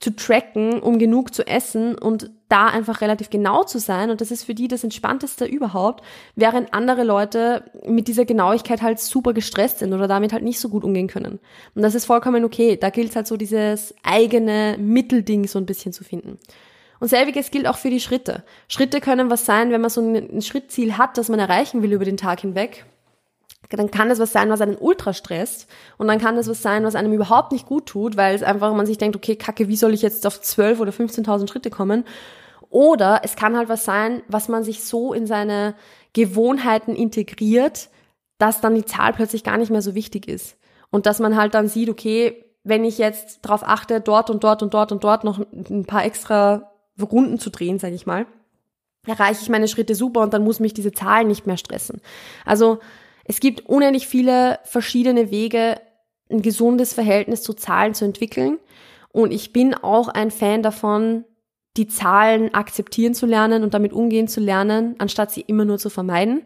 zu 0.00 0.16
tracken, 0.16 0.80
um 0.80 0.98
genug 0.98 1.34
zu 1.34 1.46
essen 1.46 1.96
und 1.96 2.30
da 2.48 2.66
einfach 2.66 3.02
relativ 3.02 3.28
genau 3.28 3.64
zu 3.64 3.78
sein. 3.78 4.10
Und 4.10 4.22
das 4.22 4.30
ist 4.30 4.44
für 4.44 4.54
die 4.54 4.66
das 4.66 4.82
Entspannteste 4.82 5.44
überhaupt, 5.44 6.02
während 6.34 6.72
andere 6.72 7.04
Leute 7.04 7.70
mit 7.86 8.08
dieser 8.08 8.24
Genauigkeit 8.24 8.80
halt 8.80 8.98
super 8.98 9.34
gestresst 9.34 9.80
sind 9.80 9.92
oder 9.92 10.08
damit 10.08 10.32
halt 10.32 10.42
nicht 10.42 10.58
so 10.58 10.70
gut 10.70 10.84
umgehen 10.84 11.06
können. 11.06 11.38
Und 11.74 11.82
das 11.82 11.94
ist 11.94 12.06
vollkommen 12.06 12.44
okay. 12.44 12.78
Da 12.78 12.88
gilt 12.88 13.14
halt 13.14 13.26
so 13.26 13.36
dieses 13.36 13.94
eigene 14.02 14.76
Mittelding 14.78 15.46
so 15.46 15.58
ein 15.58 15.66
bisschen 15.66 15.92
zu 15.92 16.02
finden. 16.02 16.38
Und 16.98 17.08
selbiges 17.08 17.50
gilt 17.50 17.66
auch 17.66 17.76
für 17.76 17.90
die 17.90 18.00
Schritte. 18.00 18.42
Schritte 18.68 19.00
können 19.00 19.30
was 19.30 19.44
sein, 19.44 19.70
wenn 19.70 19.82
man 19.82 19.90
so 19.90 20.00
ein 20.00 20.40
Schrittziel 20.40 20.96
hat, 20.96 21.18
das 21.18 21.28
man 21.28 21.40
erreichen 21.40 21.82
will 21.82 21.92
über 21.92 22.04
den 22.06 22.16
Tag 22.16 22.40
hinweg 22.40 22.86
dann 23.78 23.90
kann 23.90 24.08
das 24.08 24.18
was 24.18 24.32
sein, 24.32 24.50
was 24.50 24.60
einen 24.60 24.76
ultra 24.76 25.12
stresst 25.12 25.68
und 25.96 26.08
dann 26.08 26.18
kann 26.18 26.36
das 26.36 26.48
was 26.48 26.62
sein, 26.62 26.84
was 26.84 26.94
einem 26.94 27.12
überhaupt 27.12 27.52
nicht 27.52 27.66
gut 27.66 27.86
tut, 27.86 28.16
weil 28.16 28.34
es 28.34 28.42
einfach 28.42 28.74
man 28.74 28.86
sich 28.86 28.98
denkt, 28.98 29.16
okay, 29.16 29.36
kacke, 29.36 29.68
wie 29.68 29.76
soll 29.76 29.94
ich 29.94 30.02
jetzt 30.02 30.26
auf 30.26 30.40
12 30.40 30.80
oder 30.80 30.92
15.000 30.92 31.48
Schritte 31.48 31.70
kommen? 31.70 32.04
Oder 32.68 33.20
es 33.24 33.36
kann 33.36 33.56
halt 33.56 33.68
was 33.68 33.84
sein, 33.84 34.22
was 34.28 34.48
man 34.48 34.62
sich 34.62 34.84
so 34.84 35.12
in 35.12 35.26
seine 35.26 35.74
Gewohnheiten 36.12 36.94
integriert, 36.94 37.88
dass 38.38 38.60
dann 38.60 38.74
die 38.74 38.84
Zahl 38.84 39.12
plötzlich 39.12 39.44
gar 39.44 39.58
nicht 39.58 39.70
mehr 39.70 39.82
so 39.82 39.94
wichtig 39.94 40.28
ist. 40.28 40.56
Und 40.90 41.06
dass 41.06 41.18
man 41.20 41.36
halt 41.36 41.54
dann 41.54 41.68
sieht, 41.68 41.88
okay, 41.88 42.44
wenn 42.64 42.84
ich 42.84 42.98
jetzt 42.98 43.40
darauf 43.42 43.62
achte, 43.62 44.00
dort 44.00 44.30
und 44.30 44.44
dort 44.44 44.62
und 44.62 44.74
dort 44.74 44.92
und 44.92 45.04
dort 45.04 45.24
noch 45.24 45.38
ein 45.52 45.84
paar 45.86 46.04
extra 46.04 46.72
Runden 47.00 47.38
zu 47.38 47.50
drehen, 47.50 47.78
sage 47.78 47.94
ich 47.94 48.06
mal, 48.06 48.26
erreiche 49.06 49.42
ich 49.42 49.48
meine 49.48 49.68
Schritte 49.68 49.94
super 49.94 50.20
und 50.20 50.34
dann 50.34 50.44
muss 50.44 50.60
mich 50.60 50.74
diese 50.74 50.92
Zahlen 50.92 51.28
nicht 51.28 51.46
mehr 51.46 51.56
stressen. 51.56 52.00
Also 52.44 52.80
es 53.30 53.38
gibt 53.38 53.66
unendlich 53.66 54.08
viele 54.08 54.58
verschiedene 54.64 55.30
Wege, 55.30 55.80
ein 56.32 56.42
gesundes 56.42 56.94
Verhältnis 56.94 57.42
zu 57.42 57.52
Zahlen 57.52 57.94
zu 57.94 58.04
entwickeln. 58.04 58.58
Und 59.12 59.30
ich 59.30 59.52
bin 59.52 59.72
auch 59.72 60.08
ein 60.08 60.32
Fan 60.32 60.64
davon, 60.64 61.24
die 61.76 61.86
Zahlen 61.86 62.52
akzeptieren 62.52 63.14
zu 63.14 63.26
lernen 63.26 63.62
und 63.62 63.72
damit 63.72 63.92
umgehen 63.92 64.26
zu 64.26 64.40
lernen, 64.40 64.96
anstatt 64.98 65.30
sie 65.30 65.42
immer 65.42 65.64
nur 65.64 65.78
zu 65.78 65.90
vermeiden. 65.90 66.42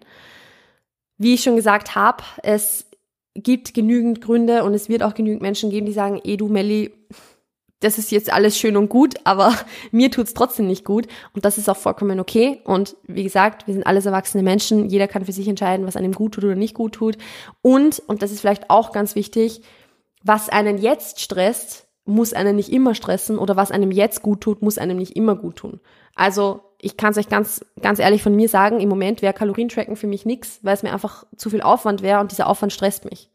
Wie 1.16 1.32
ich 1.32 1.42
schon 1.42 1.56
gesagt 1.56 1.94
habe, 1.94 2.22
es 2.42 2.84
gibt 3.32 3.72
genügend 3.72 4.20
Gründe 4.20 4.62
und 4.62 4.74
es 4.74 4.90
wird 4.90 5.02
auch 5.02 5.14
genügend 5.14 5.40
Menschen 5.40 5.70
geben, 5.70 5.86
die 5.86 5.92
sagen, 5.92 6.20
eh 6.22 6.36
du 6.36 6.48
Melli, 6.48 6.92
das 7.80 7.98
ist 7.98 8.10
jetzt 8.10 8.32
alles 8.32 8.58
schön 8.58 8.76
und 8.76 8.88
gut, 8.88 9.14
aber 9.24 9.54
mir 9.90 10.10
tut's 10.10 10.34
trotzdem 10.34 10.66
nicht 10.66 10.84
gut. 10.84 11.06
Und 11.34 11.44
das 11.44 11.58
ist 11.58 11.68
auch 11.68 11.76
vollkommen 11.76 12.20
okay. 12.20 12.60
Und 12.64 12.96
wie 13.06 13.24
gesagt, 13.24 13.66
wir 13.66 13.74
sind 13.74 13.86
alles 13.86 14.06
erwachsene 14.06 14.42
Menschen, 14.42 14.88
jeder 14.88 15.08
kann 15.08 15.24
für 15.24 15.32
sich 15.32 15.48
entscheiden, 15.48 15.86
was 15.86 15.96
einem 15.96 16.12
gut 16.12 16.34
tut 16.34 16.44
oder 16.44 16.54
nicht 16.54 16.74
gut 16.74 16.94
tut. 16.94 17.18
Und 17.62 18.02
und 18.06 18.22
das 18.22 18.32
ist 18.32 18.40
vielleicht 18.40 18.70
auch 18.70 18.92
ganz 18.92 19.14
wichtig, 19.14 19.62
was 20.22 20.48
einen 20.48 20.78
jetzt 20.78 21.20
stresst, 21.20 21.86
muss 22.06 22.32
einen 22.32 22.56
nicht 22.56 22.70
immer 22.70 22.94
stressen. 22.94 23.38
Oder 23.38 23.56
was 23.56 23.70
einem 23.70 23.90
jetzt 23.90 24.22
gut 24.22 24.40
tut, 24.40 24.62
muss 24.62 24.78
einem 24.78 24.96
nicht 24.96 25.16
immer 25.16 25.36
gut 25.36 25.56
tun. 25.56 25.80
Also 26.14 26.60
ich 26.80 26.96
kann 26.96 27.12
es 27.12 27.18
euch 27.18 27.28
ganz, 27.28 27.64
ganz 27.80 27.98
ehrlich 27.98 28.22
von 28.22 28.34
mir 28.34 28.48
sagen, 28.48 28.80
im 28.80 28.88
Moment 28.88 29.22
wäre 29.22 29.32
Kalorientracken 29.32 29.96
für 29.96 30.06
mich 30.06 30.26
nix, 30.26 30.60
weil 30.62 30.74
es 30.74 30.82
mir 30.82 30.92
einfach 30.92 31.24
zu 31.36 31.50
viel 31.50 31.62
Aufwand 31.62 32.02
wäre 32.02 32.20
und 32.20 32.30
dieser 32.30 32.46
Aufwand 32.46 32.72
stresst 32.72 33.04
mich. 33.06 33.30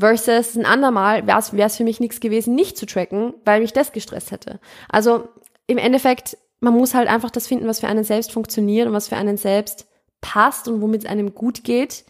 Versus 0.00 0.56
ein 0.56 0.66
andermal 0.66 1.26
wäre 1.26 1.38
es 1.38 1.76
für 1.76 1.84
mich 1.84 2.00
nichts 2.00 2.20
gewesen, 2.20 2.54
nicht 2.54 2.76
zu 2.76 2.86
tracken, 2.86 3.34
weil 3.44 3.60
mich 3.60 3.72
das 3.72 3.92
gestresst 3.92 4.30
hätte. 4.30 4.58
Also 4.88 5.28
im 5.66 5.78
Endeffekt, 5.78 6.36
man 6.60 6.74
muss 6.74 6.94
halt 6.94 7.08
einfach 7.08 7.30
das 7.30 7.46
finden, 7.46 7.68
was 7.68 7.80
für 7.80 7.88
einen 7.88 8.04
selbst 8.04 8.32
funktioniert 8.32 8.88
und 8.88 8.94
was 8.94 9.08
für 9.08 9.16
einen 9.16 9.36
selbst 9.36 9.86
passt 10.20 10.68
und 10.68 10.80
womit 10.80 11.04
es 11.04 11.10
einem 11.10 11.34
gut 11.34 11.64
geht 11.64 12.04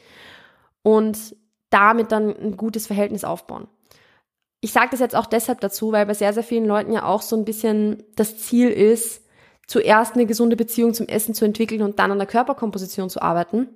und 0.82 1.18
damit 1.70 2.12
dann 2.12 2.34
ein 2.36 2.56
gutes 2.56 2.86
Verhältnis 2.86 3.24
aufbauen. 3.24 3.68
Ich 4.60 4.72
sage 4.72 4.88
das 4.90 5.00
jetzt 5.00 5.16
auch 5.16 5.26
deshalb 5.26 5.60
dazu, 5.60 5.92
weil 5.92 6.06
bei 6.06 6.14
sehr, 6.14 6.32
sehr 6.32 6.42
vielen 6.42 6.66
Leuten 6.66 6.92
ja 6.92 7.04
auch 7.04 7.22
so 7.22 7.36
ein 7.36 7.44
bisschen 7.44 8.02
das 8.16 8.38
Ziel 8.38 8.68
ist, 8.68 9.22
zuerst 9.66 10.14
eine 10.14 10.26
gesunde 10.26 10.56
Beziehung 10.56 10.94
zum 10.94 11.06
Essen 11.06 11.34
zu 11.34 11.44
entwickeln 11.44 11.82
und 11.82 11.98
dann 11.98 12.12
an 12.12 12.18
der 12.18 12.26
Körperkomposition 12.26 13.08
zu 13.08 13.22
arbeiten, 13.22 13.68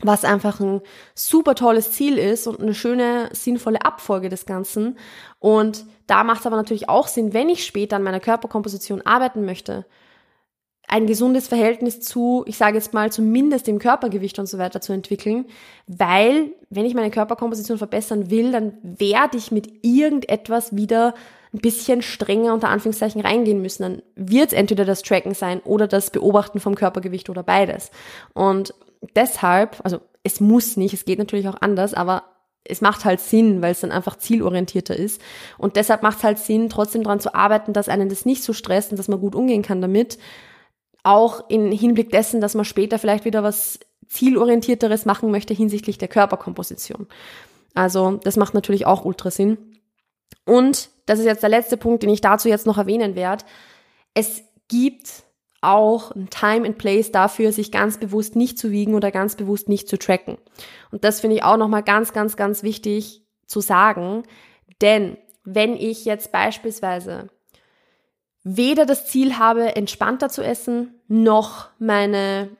was 0.00 0.24
einfach 0.24 0.60
ein 0.60 0.82
super 1.14 1.54
tolles 1.54 1.92
Ziel 1.92 2.18
ist 2.18 2.46
und 2.46 2.60
eine 2.60 2.74
schöne, 2.74 3.30
sinnvolle 3.32 3.84
Abfolge 3.84 4.28
des 4.28 4.44
Ganzen. 4.44 4.98
Und 5.38 5.86
da 6.06 6.22
macht 6.22 6.40
es 6.40 6.46
aber 6.46 6.56
natürlich 6.56 6.88
auch 6.88 7.08
Sinn, 7.08 7.32
wenn 7.32 7.48
ich 7.48 7.64
später 7.64 7.96
an 7.96 8.02
meiner 8.02 8.20
Körperkomposition 8.20 9.02
arbeiten 9.02 9.44
möchte, 9.44 9.86
ein 10.88 11.06
gesundes 11.06 11.48
Verhältnis 11.48 12.00
zu, 12.00 12.44
ich 12.46 12.56
sage 12.56 12.76
jetzt 12.76 12.94
mal, 12.94 13.10
zumindest 13.10 13.66
dem 13.66 13.78
Körpergewicht 13.78 14.38
und 14.38 14.46
so 14.46 14.58
weiter 14.58 14.80
zu 14.80 14.92
entwickeln, 14.92 15.46
weil 15.86 16.52
wenn 16.70 16.86
ich 16.86 16.94
meine 16.94 17.10
Körperkomposition 17.10 17.78
verbessern 17.78 18.30
will, 18.30 18.52
dann 18.52 18.74
werde 18.82 19.36
ich 19.36 19.50
mit 19.50 19.84
irgendetwas 19.84 20.76
wieder 20.76 21.14
ein 21.52 21.58
bisschen 21.60 22.02
strenger 22.02 22.52
unter 22.54 22.68
Anführungszeichen 22.68 23.20
reingehen 23.20 23.62
müssen. 23.62 23.82
Dann 23.82 24.02
wird 24.14 24.48
es 24.48 24.52
entweder 24.52 24.84
das 24.84 25.02
Tracken 25.02 25.34
sein 25.34 25.60
oder 25.60 25.88
das 25.88 26.10
Beobachten 26.10 26.60
vom 26.60 26.74
Körpergewicht 26.74 27.30
oder 27.30 27.42
beides. 27.42 27.90
Und 28.34 28.74
deshalb, 29.14 29.80
also 29.84 30.00
es 30.22 30.40
muss 30.40 30.76
nicht, 30.76 30.94
es 30.94 31.04
geht 31.04 31.18
natürlich 31.18 31.48
auch 31.48 31.60
anders, 31.60 31.94
aber 31.94 32.24
es 32.68 32.80
macht 32.80 33.04
halt 33.04 33.20
Sinn, 33.20 33.62
weil 33.62 33.72
es 33.72 33.80
dann 33.80 33.92
einfach 33.92 34.16
zielorientierter 34.16 34.96
ist. 34.96 35.20
Und 35.58 35.76
deshalb 35.76 36.02
macht 36.02 36.18
es 36.18 36.24
halt 36.24 36.38
Sinn, 36.38 36.68
trotzdem 36.68 37.04
daran 37.04 37.20
zu 37.20 37.34
arbeiten, 37.34 37.72
dass 37.72 37.88
einen 37.88 38.08
das 38.08 38.24
nicht 38.24 38.42
so 38.42 38.52
stresst 38.52 38.90
und 38.90 38.98
dass 38.98 39.08
man 39.08 39.20
gut 39.20 39.34
umgehen 39.34 39.62
kann 39.62 39.80
damit. 39.80 40.18
Auch 41.04 41.48
im 41.48 41.70
Hinblick 41.70 42.10
dessen, 42.10 42.40
dass 42.40 42.54
man 42.54 42.64
später 42.64 42.98
vielleicht 42.98 43.24
wieder 43.24 43.42
was 43.42 43.78
zielorientierteres 44.08 45.04
machen 45.04 45.30
möchte 45.30 45.54
hinsichtlich 45.54 45.98
der 45.98 46.08
Körperkomposition. 46.08 47.06
Also 47.74 48.18
das 48.22 48.36
macht 48.36 48.54
natürlich 48.54 48.86
auch 48.86 49.04
ultra 49.04 49.30
Sinn. 49.30 49.58
Und 50.44 50.90
das 51.06 51.18
ist 51.18 51.26
jetzt 51.26 51.42
der 51.42 51.50
letzte 51.50 51.76
Punkt, 51.76 52.02
den 52.02 52.10
ich 52.10 52.20
dazu 52.20 52.48
jetzt 52.48 52.66
noch 52.66 52.78
erwähnen 52.78 53.14
werde. 53.14 53.44
Es 54.14 54.42
gibt 54.68 55.24
auch 55.60 56.10
ein 56.12 56.28
Time 56.30 56.66
and 56.66 56.78
Place 56.78 57.12
dafür, 57.12 57.52
sich 57.52 57.72
ganz 57.72 57.98
bewusst 57.98 58.36
nicht 58.36 58.58
zu 58.58 58.70
wiegen 58.70 58.94
oder 58.94 59.10
ganz 59.10 59.36
bewusst 59.36 59.68
nicht 59.68 59.88
zu 59.88 59.98
tracken. 59.98 60.38
Und 60.90 61.04
das 61.04 61.20
finde 61.20 61.36
ich 61.36 61.42
auch 61.42 61.56
nochmal 61.56 61.82
ganz, 61.82 62.12
ganz, 62.12 62.36
ganz 62.36 62.62
wichtig 62.62 63.22
zu 63.46 63.60
sagen. 63.60 64.24
Denn 64.80 65.16
wenn 65.44 65.74
ich 65.76 66.04
jetzt 66.04 66.32
beispielsweise 66.32 67.28
weder 68.44 68.86
das 68.86 69.06
Ziel 69.06 69.38
habe, 69.38 69.74
entspannter 69.74 70.28
zu 70.28 70.42
essen, 70.42 71.00
noch 71.08 71.68
meine, 71.78 72.50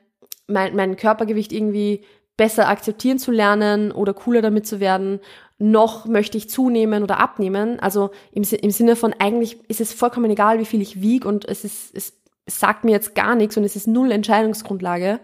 mein, 0.47 0.75
mein 0.75 0.95
Körpergewicht 0.97 1.51
irgendwie 1.51 2.03
besser 2.35 2.67
akzeptieren 2.67 3.19
zu 3.19 3.31
lernen 3.31 3.91
oder 3.91 4.13
cooler 4.13 4.41
damit 4.41 4.67
zu 4.67 4.79
werden, 4.79 5.19
noch 5.59 6.05
möchte 6.05 6.37
ich 6.37 6.49
zunehmen 6.49 7.03
oder 7.03 7.19
abnehmen. 7.19 7.79
Also 7.79 8.11
im, 8.31 8.43
im 8.43 8.71
Sinne 8.71 8.95
von 8.95 9.13
eigentlich 9.17 9.57
ist 9.69 9.81
es 9.81 9.93
vollkommen 9.93 10.29
egal, 10.29 10.59
wie 10.59 10.65
viel 10.65 10.81
ich 10.81 11.01
wiege 11.01 11.27
und 11.27 11.45
es 11.45 11.63
ist, 11.63 11.95
es 11.95 12.13
sagt 12.47 12.83
mir 12.83 12.91
jetzt 12.91 13.15
gar 13.15 13.35
nichts 13.35 13.57
und 13.57 13.63
es 13.63 13.75
ist 13.75 13.87
null 13.87 14.11
Entscheidungsgrundlage. 14.11 15.19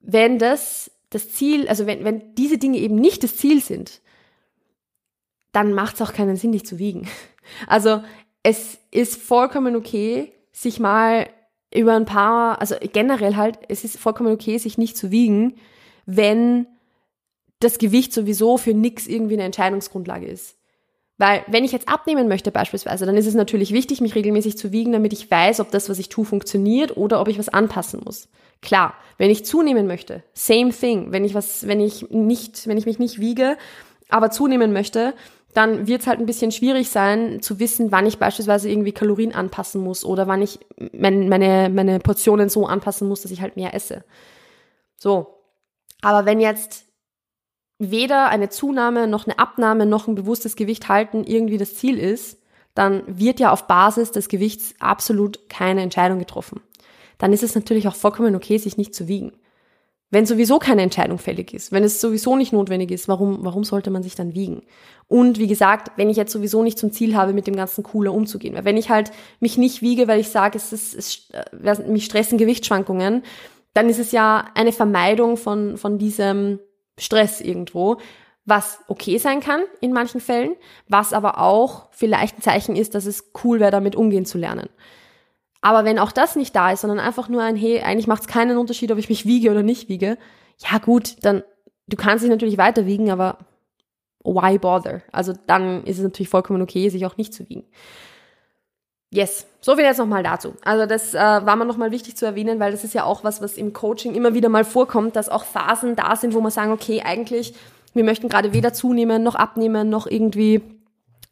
Wenn 0.00 0.38
das 0.38 0.90
das 1.10 1.30
Ziel, 1.30 1.68
also 1.68 1.86
wenn, 1.86 2.04
wenn 2.04 2.34
diese 2.34 2.58
Dinge 2.58 2.78
eben 2.78 2.96
nicht 2.96 3.22
das 3.22 3.36
Ziel 3.36 3.62
sind, 3.62 4.00
dann 5.52 5.74
macht 5.74 5.96
es 5.96 6.02
auch 6.02 6.12
keinen 6.12 6.36
Sinn, 6.36 6.52
dich 6.52 6.66
zu 6.66 6.78
wiegen. 6.78 7.08
Also 7.66 8.04
es 8.44 8.78
ist 8.92 9.20
vollkommen 9.20 9.74
okay, 9.74 10.32
sich 10.52 10.78
mal 10.78 11.28
über 11.74 11.96
ein 11.96 12.04
paar, 12.04 12.60
also 12.60 12.76
generell 12.92 13.34
halt, 13.34 13.58
es 13.68 13.82
ist 13.82 13.98
vollkommen 13.98 14.32
okay, 14.32 14.58
sich 14.58 14.78
nicht 14.78 14.96
zu 14.96 15.10
wiegen, 15.10 15.54
wenn 16.06 16.68
das 17.58 17.78
Gewicht 17.78 18.12
sowieso 18.12 18.58
für 18.58 18.74
nix 18.74 19.08
irgendwie 19.08 19.34
eine 19.34 19.42
Entscheidungsgrundlage 19.42 20.26
ist. 20.26 20.56
Weil 21.18 21.44
wenn 21.46 21.64
ich 21.64 21.72
jetzt 21.72 21.88
abnehmen 21.88 22.26
möchte 22.26 22.50
beispielsweise, 22.50 23.06
dann 23.06 23.16
ist 23.16 23.26
es 23.26 23.34
natürlich 23.34 23.72
wichtig, 23.72 24.00
mich 24.00 24.14
regelmäßig 24.14 24.58
zu 24.58 24.72
wiegen, 24.72 24.92
damit 24.92 25.12
ich 25.12 25.30
weiß, 25.30 25.60
ob 25.60 25.70
das, 25.70 25.88
was 25.88 25.98
ich 25.98 26.08
tue, 26.08 26.24
funktioniert 26.24 26.96
oder 26.96 27.20
ob 27.20 27.28
ich 27.28 27.38
was 27.38 27.48
anpassen 27.48 28.00
muss. 28.04 28.28
Klar, 28.60 28.94
wenn 29.18 29.30
ich 29.30 29.44
zunehmen 29.44 29.86
möchte, 29.86 30.22
same 30.34 30.70
thing. 30.70 31.12
Wenn 31.12 31.24
ich 31.24 31.34
was, 31.34 31.66
wenn 31.66 31.80
ich 31.80 32.10
nicht, 32.10 32.66
wenn 32.66 32.78
ich 32.78 32.86
mich 32.86 32.98
nicht 32.98 33.20
wiege, 33.20 33.56
aber 34.08 34.30
zunehmen 34.30 34.72
möchte, 34.72 35.14
dann 35.54 35.86
wird 35.86 36.00
es 36.00 36.06
halt 36.06 36.18
ein 36.18 36.26
bisschen 36.26 36.50
schwierig 36.50 36.88
sein, 36.88 37.42
zu 37.42 37.58
wissen, 37.58 37.92
wann 37.92 38.06
ich 38.06 38.18
beispielsweise 38.18 38.70
irgendwie 38.70 38.92
Kalorien 38.92 39.34
anpassen 39.34 39.82
muss 39.82 40.04
oder 40.04 40.26
wann 40.26 40.40
ich 40.40 40.60
mein, 40.92 41.28
meine, 41.28 41.68
meine 41.68 41.98
Portionen 41.98 42.48
so 42.48 42.66
anpassen 42.66 43.08
muss, 43.08 43.22
dass 43.22 43.32
ich 43.32 43.42
halt 43.42 43.56
mehr 43.56 43.74
esse. 43.74 44.04
So. 44.96 45.38
Aber 46.00 46.24
wenn 46.24 46.40
jetzt 46.40 46.86
weder 47.90 48.28
eine 48.28 48.48
Zunahme 48.48 49.06
noch 49.06 49.26
eine 49.26 49.38
Abnahme 49.38 49.86
noch 49.86 50.06
ein 50.06 50.14
bewusstes 50.14 50.56
Gewicht 50.56 50.88
halten 50.88 51.24
irgendwie 51.24 51.58
das 51.58 51.74
Ziel 51.74 51.98
ist, 51.98 52.38
dann 52.74 53.02
wird 53.06 53.40
ja 53.40 53.52
auf 53.52 53.66
Basis 53.66 54.12
des 54.12 54.28
Gewichts 54.28 54.74
absolut 54.78 55.48
keine 55.48 55.82
Entscheidung 55.82 56.18
getroffen. 56.18 56.60
Dann 57.18 57.32
ist 57.32 57.42
es 57.42 57.54
natürlich 57.54 57.86
auch 57.88 57.94
vollkommen 57.94 58.34
okay, 58.34 58.58
sich 58.58 58.76
nicht 58.76 58.94
zu 58.94 59.08
wiegen. 59.08 59.32
Wenn 60.10 60.26
sowieso 60.26 60.58
keine 60.58 60.82
Entscheidung 60.82 61.18
fällig 61.18 61.54
ist, 61.54 61.72
wenn 61.72 61.84
es 61.84 62.00
sowieso 62.00 62.36
nicht 62.36 62.52
notwendig 62.52 62.90
ist, 62.90 63.08
warum, 63.08 63.38
warum 63.40 63.64
sollte 63.64 63.90
man 63.90 64.02
sich 64.02 64.14
dann 64.14 64.34
wiegen? 64.34 64.62
Und 65.08 65.38
wie 65.38 65.46
gesagt, 65.46 65.92
wenn 65.96 66.10
ich 66.10 66.18
jetzt 66.18 66.32
sowieso 66.32 66.62
nicht 66.62 66.78
zum 66.78 66.92
Ziel 66.92 67.16
habe, 67.16 67.32
mit 67.32 67.46
dem 67.46 67.56
ganzen 67.56 67.82
cooler 67.82 68.12
umzugehen. 68.12 68.54
Weil 68.54 68.66
wenn 68.66 68.76
ich 68.76 68.90
halt 68.90 69.10
mich 69.40 69.56
nicht 69.56 69.80
wiege, 69.80 70.08
weil 70.08 70.20
ich 70.20 70.28
sage, 70.28 70.58
es 70.58 70.72
ist, 70.72 70.94
es, 70.94 71.30
äh, 71.30 71.90
mich 71.90 72.04
stressen 72.04 72.36
Gewichtsschwankungen, 72.36 73.22
dann 73.72 73.88
ist 73.88 73.98
es 73.98 74.12
ja 74.12 74.44
eine 74.54 74.72
Vermeidung 74.72 75.38
von, 75.38 75.78
von 75.78 75.96
diesem, 75.96 76.58
Stress 76.98 77.40
irgendwo, 77.40 77.98
was 78.44 78.80
okay 78.88 79.18
sein 79.18 79.40
kann 79.40 79.62
in 79.80 79.92
manchen 79.92 80.20
Fällen, 80.20 80.56
was 80.88 81.12
aber 81.12 81.38
auch 81.38 81.88
vielleicht 81.92 82.38
ein 82.38 82.42
Zeichen 82.42 82.76
ist, 82.76 82.94
dass 82.94 83.06
es 83.06 83.32
cool 83.44 83.60
wäre, 83.60 83.70
damit 83.70 83.96
umgehen 83.96 84.24
zu 84.24 84.38
lernen. 84.38 84.68
Aber 85.60 85.84
wenn 85.84 85.98
auch 85.98 86.10
das 86.10 86.34
nicht 86.34 86.56
da 86.56 86.72
ist, 86.72 86.80
sondern 86.80 86.98
einfach 86.98 87.28
nur 87.28 87.42
ein, 87.42 87.54
hey, 87.54 87.80
eigentlich 87.82 88.08
macht 88.08 88.22
es 88.22 88.28
keinen 88.28 88.58
Unterschied, 88.58 88.90
ob 88.90 88.98
ich 88.98 89.08
mich 89.08 89.26
wiege 89.26 89.50
oder 89.50 89.62
nicht 89.62 89.88
wiege, 89.88 90.18
ja 90.58 90.78
gut, 90.78 91.16
dann, 91.22 91.44
du 91.86 91.96
kannst 91.96 92.24
dich 92.24 92.30
natürlich 92.30 92.58
weiter 92.58 92.84
wiegen, 92.84 93.10
aber 93.10 93.38
why 94.24 94.58
bother? 94.58 95.02
Also 95.12 95.32
dann 95.46 95.84
ist 95.84 95.98
es 95.98 96.04
natürlich 96.04 96.28
vollkommen 96.28 96.62
okay, 96.62 96.88
sich 96.88 97.06
auch 97.06 97.16
nicht 97.16 97.32
zu 97.32 97.48
wiegen. 97.48 97.64
Yes, 99.14 99.46
so 99.60 99.76
viel 99.76 99.84
jetzt 99.84 99.98
nochmal 99.98 100.22
dazu. 100.22 100.54
Also 100.64 100.86
das 100.86 101.12
äh, 101.12 101.18
war 101.18 101.54
mir 101.56 101.66
nochmal 101.66 101.90
wichtig 101.90 102.16
zu 102.16 102.24
erwähnen, 102.24 102.58
weil 102.60 102.72
das 102.72 102.82
ist 102.82 102.94
ja 102.94 103.04
auch 103.04 103.24
was, 103.24 103.42
was 103.42 103.58
im 103.58 103.74
Coaching 103.74 104.14
immer 104.14 104.32
wieder 104.32 104.48
mal 104.48 104.64
vorkommt, 104.64 105.16
dass 105.16 105.28
auch 105.28 105.44
Phasen 105.44 105.96
da 105.96 106.16
sind, 106.16 106.32
wo 106.32 106.40
man 106.40 106.50
sagen, 106.50 106.72
okay, 106.72 107.02
eigentlich, 107.04 107.52
wir 107.92 108.04
möchten 108.04 108.30
gerade 108.30 108.54
weder 108.54 108.72
zunehmen, 108.72 109.22
noch 109.22 109.34
abnehmen, 109.34 109.90
noch 109.90 110.06
irgendwie 110.06 110.62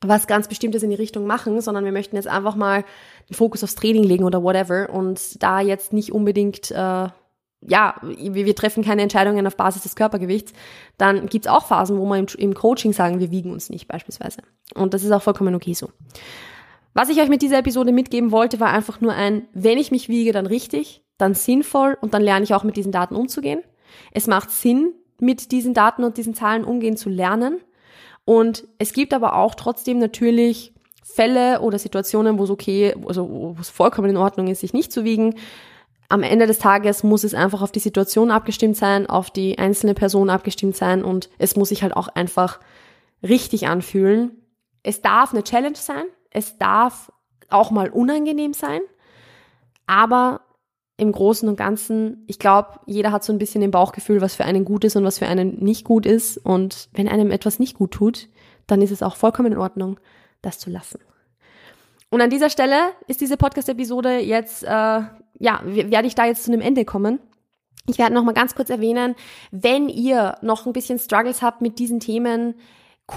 was 0.03 0.27
ganz 0.27 0.47
Bestimmtes 0.47 0.83
in 0.83 0.91
die 0.91 0.97
Richtung 0.97 1.27
machen, 1.27 1.63
sondern 1.63 1.87
wir 1.87 1.93
möchten 1.93 2.17
jetzt 2.17 2.29
einfach 2.29 2.55
mal 2.55 2.85
den 3.31 3.35
Fokus 3.35 3.65
aufs 3.65 3.77
Training 3.77 4.05
legen 4.05 4.25
oder 4.25 4.43
whatever 4.43 4.91
und 4.91 5.43
da 5.43 5.61
jetzt 5.61 5.95
nicht 5.95 6.13
unbedingt, 6.13 6.71
äh, 6.71 6.75
ja, 6.75 7.95
wir, 8.03 8.55
treffen 8.55 8.85
keine 8.85 9.01
Entscheidungen 9.01 9.47
auf 9.47 9.57
Basis 9.57 9.85
des 9.85 9.97
Körpergewichts, 9.97 10.53
dann 10.99 11.29
gibt's 11.29 11.49
auch 11.49 11.65
Phasen, 11.65 11.99
wo 11.99 12.05
wir 12.05 12.19
im, 12.19 12.27
im 12.37 12.53
Coaching 12.53 12.93
sagen, 12.93 13.21
wir 13.21 13.31
wiegen 13.31 13.53
uns 13.53 13.71
nicht 13.71 13.89
beispielsweise. 13.89 14.43
Und 14.75 14.93
das 14.93 15.03
ist 15.03 15.13
auch 15.13 15.23
vollkommen 15.23 15.55
okay 15.55 15.73
so. 15.73 15.89
Was 16.95 17.09
ich 17.09 17.21
euch 17.21 17.29
mit 17.29 17.43
dieser 17.43 17.59
Episode 17.59 17.93
mitgeben 17.93 18.33
wollte, 18.33 18.61
war 18.61 18.71
einfach 18.71 19.01
nur 19.01 19.13
ein, 19.13 19.47
wenn 19.53 19.79
ich 19.79 19.91
mich 19.91 20.09
wiege, 20.09 20.33
dann 20.33 20.47
richtig. 20.47 21.03
dann 21.19 21.35
sinnvoll 21.35 21.99
und 22.01 22.15
dann 22.15 22.23
lerne 22.23 22.45
ich 22.45 22.55
auch 22.55 22.65
mit 22.65 22.77
diesen 22.77 22.93
Daten 22.93 23.15
umzugehen. 23.15 23.61
Es 24.13 24.27
macht 24.27 24.51
Sinn, 24.51 24.95
mit 25.21 25.53
diesen 25.53 25.75
Daten 25.75 26.03
und 26.03 26.17
diesen 26.17 26.35
Zahlen 26.35 26.65
umgehen 26.65 26.97
zu 26.97 27.11
lernen. 27.11 27.61
Und 28.25 28.67
es 28.79 28.93
gibt 28.93 29.13
aber 29.13 29.37
auch 29.37 29.55
trotzdem 29.55 29.99
natürlich 29.99 30.73
Fälle 31.05 31.61
oder 31.61 31.79
Situationen, 31.79 32.39
wo 32.39 32.45
es 32.45 32.51
okay, 32.51 32.95
also 33.07 33.29
wo 33.29 33.57
es 33.61 33.69
vollkommen 33.69 34.11
in 34.11 34.17
Ordnung 34.17 34.49
ist, 34.49 34.61
sich 34.61 34.73
nicht 34.73 34.93
zu 34.93 35.05
wiegen. 35.05 35.35
Am 36.09 36.23
Ende 36.23 36.47
des 36.47 36.59
Tages 36.59 37.03
muss 37.03 37.25
es 37.25 37.35
einfach 37.35 37.63
auf 37.63 37.73
die 37.73 37.81
Situation 37.81 38.31
abgestimmt 38.31 38.77
sein, 38.77 39.09
auf 39.09 39.31
die 39.31 39.59
einzelne 39.59 39.95
Person 39.95 40.31
abgestimmt 40.31 40.77
sein 40.77 41.05
und 41.05 41.29
es 41.39 41.55
muss 41.55 41.69
sich 41.69 41.83
halt 41.83 41.95
auch 41.95 42.09
einfach 42.09 42.61
richtig 43.23 43.69
anfühlen. 43.69 44.33
Es 44.83 45.03
darf 45.03 45.33
eine 45.33 45.45
Challenge 45.45 45.77
sein, 45.77 46.05
es 46.31 46.59
darf 46.59 47.13
auch 47.49 47.71
mal 47.71 47.91
unangenehm 47.91 48.53
sein, 48.53 48.81
aber 49.87 50.43
im 51.01 51.13
Großen 51.13 51.49
und 51.49 51.57
Ganzen, 51.57 52.25
ich 52.27 52.39
glaube, 52.39 52.79
jeder 52.85 53.11
hat 53.11 53.25
so 53.25 53.33
ein 53.33 53.39
bisschen 53.39 53.63
im 53.63 53.71
Bauchgefühl, 53.71 54.21
was 54.21 54.35
für 54.35 54.45
einen 54.45 54.67
gut 54.67 54.85
ist 54.85 54.97
und 54.97 55.05
was 55.05 55.19
für 55.19 55.27
einen 55.27 55.59
nicht 55.65 55.85
gut 55.85 56.05
ist. 56.05 56.37
Und 56.37 56.91
wenn 56.93 57.09
einem 57.09 57.31
etwas 57.31 57.59
nicht 57.59 57.75
gut 57.75 57.93
tut, 57.93 58.29
dann 58.67 58.83
ist 58.83 58.91
es 58.91 59.03
auch 59.03 59.17
vollkommen 59.17 59.53
in 59.53 59.59
Ordnung, 59.59 59.99
das 60.43 60.59
zu 60.59 60.69
lassen. 60.69 61.01
Und 62.11 62.21
an 62.21 62.29
dieser 62.29 62.51
Stelle 62.51 62.91
ist 63.07 63.23
diese 63.23 63.39
Podcast-Episode 63.39 64.19
jetzt, 64.19 64.63
äh, 64.63 64.69
ja, 64.69 65.61
werde 65.65 66.07
ich 66.07 66.15
da 66.15 66.27
jetzt 66.27 66.45
zu 66.45 66.53
einem 66.53 66.61
Ende 66.61 66.85
kommen. 66.85 67.19
Ich 67.87 67.97
werde 67.97 68.13
noch 68.13 68.25
mal 68.25 68.33
ganz 68.33 68.55
kurz 68.55 68.69
erwähnen, 68.69 69.15
wenn 69.51 69.89
ihr 69.89 70.37
noch 70.43 70.67
ein 70.67 70.75
bisschen 70.75 70.99
Struggles 70.99 71.41
habt 71.41 71.63
mit 71.63 71.79
diesen 71.79 72.01
Themen, 72.01 72.57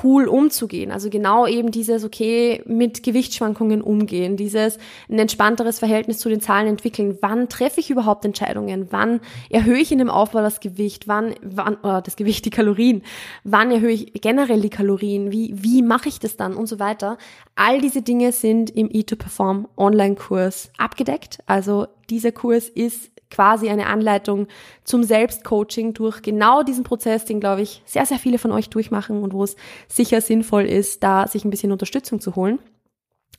cool 0.03 0.27
umzugehen. 0.27 0.91
Also 0.91 1.09
genau 1.09 1.45
eben 1.47 1.71
dieses, 1.71 2.03
okay, 2.03 2.63
mit 2.65 3.03
Gewichtsschwankungen 3.03 3.81
umgehen, 3.81 4.37
dieses 4.37 4.77
ein 5.09 5.19
entspannteres 5.19 5.79
Verhältnis 5.79 6.19
zu 6.19 6.29
den 6.29 6.41
Zahlen 6.41 6.67
entwickeln. 6.67 7.17
Wann 7.21 7.49
treffe 7.49 7.79
ich 7.79 7.89
überhaupt 7.89 8.25
Entscheidungen? 8.25 8.87
Wann 8.91 9.19
erhöhe 9.49 9.79
ich 9.79 9.91
in 9.91 9.99
dem 9.99 10.09
Aufbau 10.09 10.41
das 10.41 10.59
Gewicht? 10.59 11.07
Wann, 11.07 11.35
wann, 11.41 11.75
oder 11.77 12.01
das 12.01 12.15
Gewicht, 12.15 12.45
die 12.45 12.49
Kalorien? 12.49 13.03
Wann 13.43 13.71
erhöhe 13.71 13.91
ich 13.93 14.13
generell 14.21 14.61
die 14.61 14.69
Kalorien? 14.69 15.31
Wie, 15.31 15.53
wie 15.55 15.81
mache 15.81 16.09
ich 16.09 16.19
das 16.19 16.37
dann? 16.37 16.55
Und 16.55 16.67
so 16.67 16.79
weiter. 16.79 17.17
All 17.55 17.81
diese 17.81 18.01
Dinge 18.01 18.31
sind 18.31 18.69
im 18.69 18.89
E2Perform 18.89 19.65
Online-Kurs 19.77 20.71
abgedeckt. 20.77 21.39
Also 21.45 21.87
dieser 22.09 22.31
Kurs 22.31 22.69
ist 22.69 23.12
quasi 23.33 23.69
eine 23.69 23.87
Anleitung 23.87 24.47
zum 24.83 25.03
Selbstcoaching 25.03 25.93
durch 25.93 26.21
genau 26.21 26.63
diesen 26.63 26.83
Prozess, 26.83 27.25
den, 27.25 27.39
glaube 27.39 27.61
ich, 27.61 27.81
sehr, 27.85 28.05
sehr 28.05 28.19
viele 28.19 28.37
von 28.37 28.51
euch 28.51 28.69
durchmachen 28.69 29.23
und 29.23 29.33
wo 29.33 29.43
es 29.43 29.55
sicher 29.87 30.21
sinnvoll 30.21 30.63
ist, 30.63 31.03
da 31.03 31.27
sich 31.27 31.43
ein 31.43 31.49
bisschen 31.49 31.71
Unterstützung 31.71 32.21
zu 32.21 32.35
holen. 32.35 32.59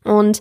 Und 0.04 0.40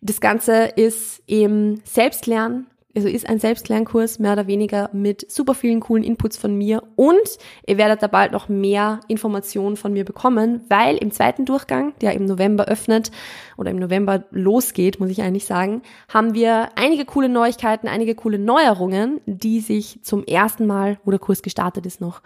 das 0.00 0.20
Ganze 0.20 0.64
ist 0.64 1.22
im 1.26 1.80
Selbstlernen 1.84 2.66
also 2.96 3.08
ist 3.08 3.28
ein 3.28 3.38
Selbstlernkurs 3.38 4.18
mehr 4.18 4.34
oder 4.34 4.46
weniger 4.46 4.90
mit 4.92 5.30
super 5.30 5.54
vielen 5.54 5.80
coolen 5.80 6.04
Inputs 6.04 6.36
von 6.36 6.56
mir 6.56 6.82
und 6.96 7.38
ihr 7.66 7.78
werdet 7.78 8.02
da 8.02 8.06
bald 8.06 8.32
noch 8.32 8.48
mehr 8.48 9.00
Informationen 9.08 9.76
von 9.76 9.92
mir 9.92 10.04
bekommen, 10.04 10.60
weil 10.68 10.96
im 10.96 11.10
zweiten 11.10 11.44
Durchgang, 11.44 11.94
der 12.00 12.14
im 12.14 12.24
November 12.24 12.66
öffnet 12.66 13.10
oder 13.56 13.70
im 13.70 13.78
November 13.78 14.24
losgeht, 14.30 15.00
muss 15.00 15.10
ich 15.10 15.22
eigentlich 15.22 15.46
sagen, 15.46 15.82
haben 16.08 16.34
wir 16.34 16.68
einige 16.76 17.04
coole 17.04 17.28
Neuigkeiten, 17.28 17.88
einige 17.88 18.14
coole 18.14 18.38
Neuerungen, 18.38 19.20
die 19.26 19.60
sich 19.60 20.00
zum 20.02 20.24
ersten 20.24 20.66
Mal, 20.66 20.98
wo 21.04 21.10
der 21.10 21.20
Kurs 21.20 21.42
gestartet 21.42 21.86
ist, 21.86 22.00
noch 22.00 22.22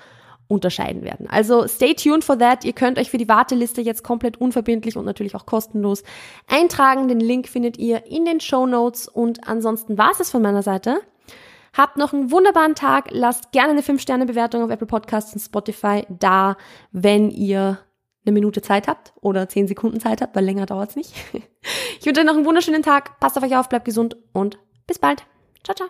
unterscheiden 0.49 1.05
werden. 1.05 1.29
Also 1.29 1.69
stay 1.69 1.95
tuned 1.95 2.25
for 2.25 2.39
that. 2.39 2.65
Ihr 2.65 2.73
könnt 2.73 2.99
euch 2.99 3.11
für 3.11 3.19
die 3.19 3.29
Warteliste 3.29 3.83
jetzt 3.83 4.03
komplett 4.03 4.41
unverbindlich 4.41 4.97
und 4.97 5.05
natürlich 5.05 5.37
auch 5.37 5.47
kostenlos 5.47 6.03
eintragen. 6.47 7.07
Den 7.09 7.21
Link 7.21 7.49
findet 7.49 7.77
ihr 7.79 8.07
in 8.07 8.25
den 8.25 8.41
Show 8.41 8.67
Notes 8.67 9.09
und 9.09 9.47
ansonsten 9.47 9.99
war 9.99 10.13
es 10.19 10.31
von 10.31 10.43
meiner 10.43 10.63
Seite. 10.63 11.01
Habt 11.77 11.99
noch 11.99 12.13
einen 12.13 12.31
wunderbaren 12.31 12.75
Tag. 12.75 13.09
Lasst 13.11 13.53
gerne 13.53 13.73
eine 13.73 13.83
5-Sterne-Bewertung 13.83 14.63
auf 14.63 14.71
Apple 14.71 14.87
Podcasts 14.87 15.35
und 15.35 15.41
Spotify 15.41 16.07
da, 16.09 16.57
wenn 16.93 17.31
ihr 17.31 17.79
eine 18.25 18.33
Minute 18.33 18.63
Zeit 18.63 18.89
habt 18.89 19.13
oder 19.21 19.49
10 19.49 19.69
Sekunden 19.69 20.01
Zeit 20.01 20.21
habt, 20.21 20.35
weil 20.35 20.45
länger 20.45 20.67
dauert's 20.67 20.97
nicht. 20.97 21.15
Ich 22.01 22.07
wünsche 22.07 22.21
euch 22.21 22.27
noch 22.27 22.37
einen 22.37 22.47
wunderschönen 22.47 22.85
Tag. 22.85 23.19
Passt 23.19 23.37
auf 23.37 23.43
euch 23.43 23.57
auf, 23.57 23.69
bleibt 23.69 23.85
gesund 23.85 24.17
und 24.33 24.59
bis 24.87 25.01
bald. 25.01 25.27
Ciao, 25.65 25.75
ciao. 25.75 25.89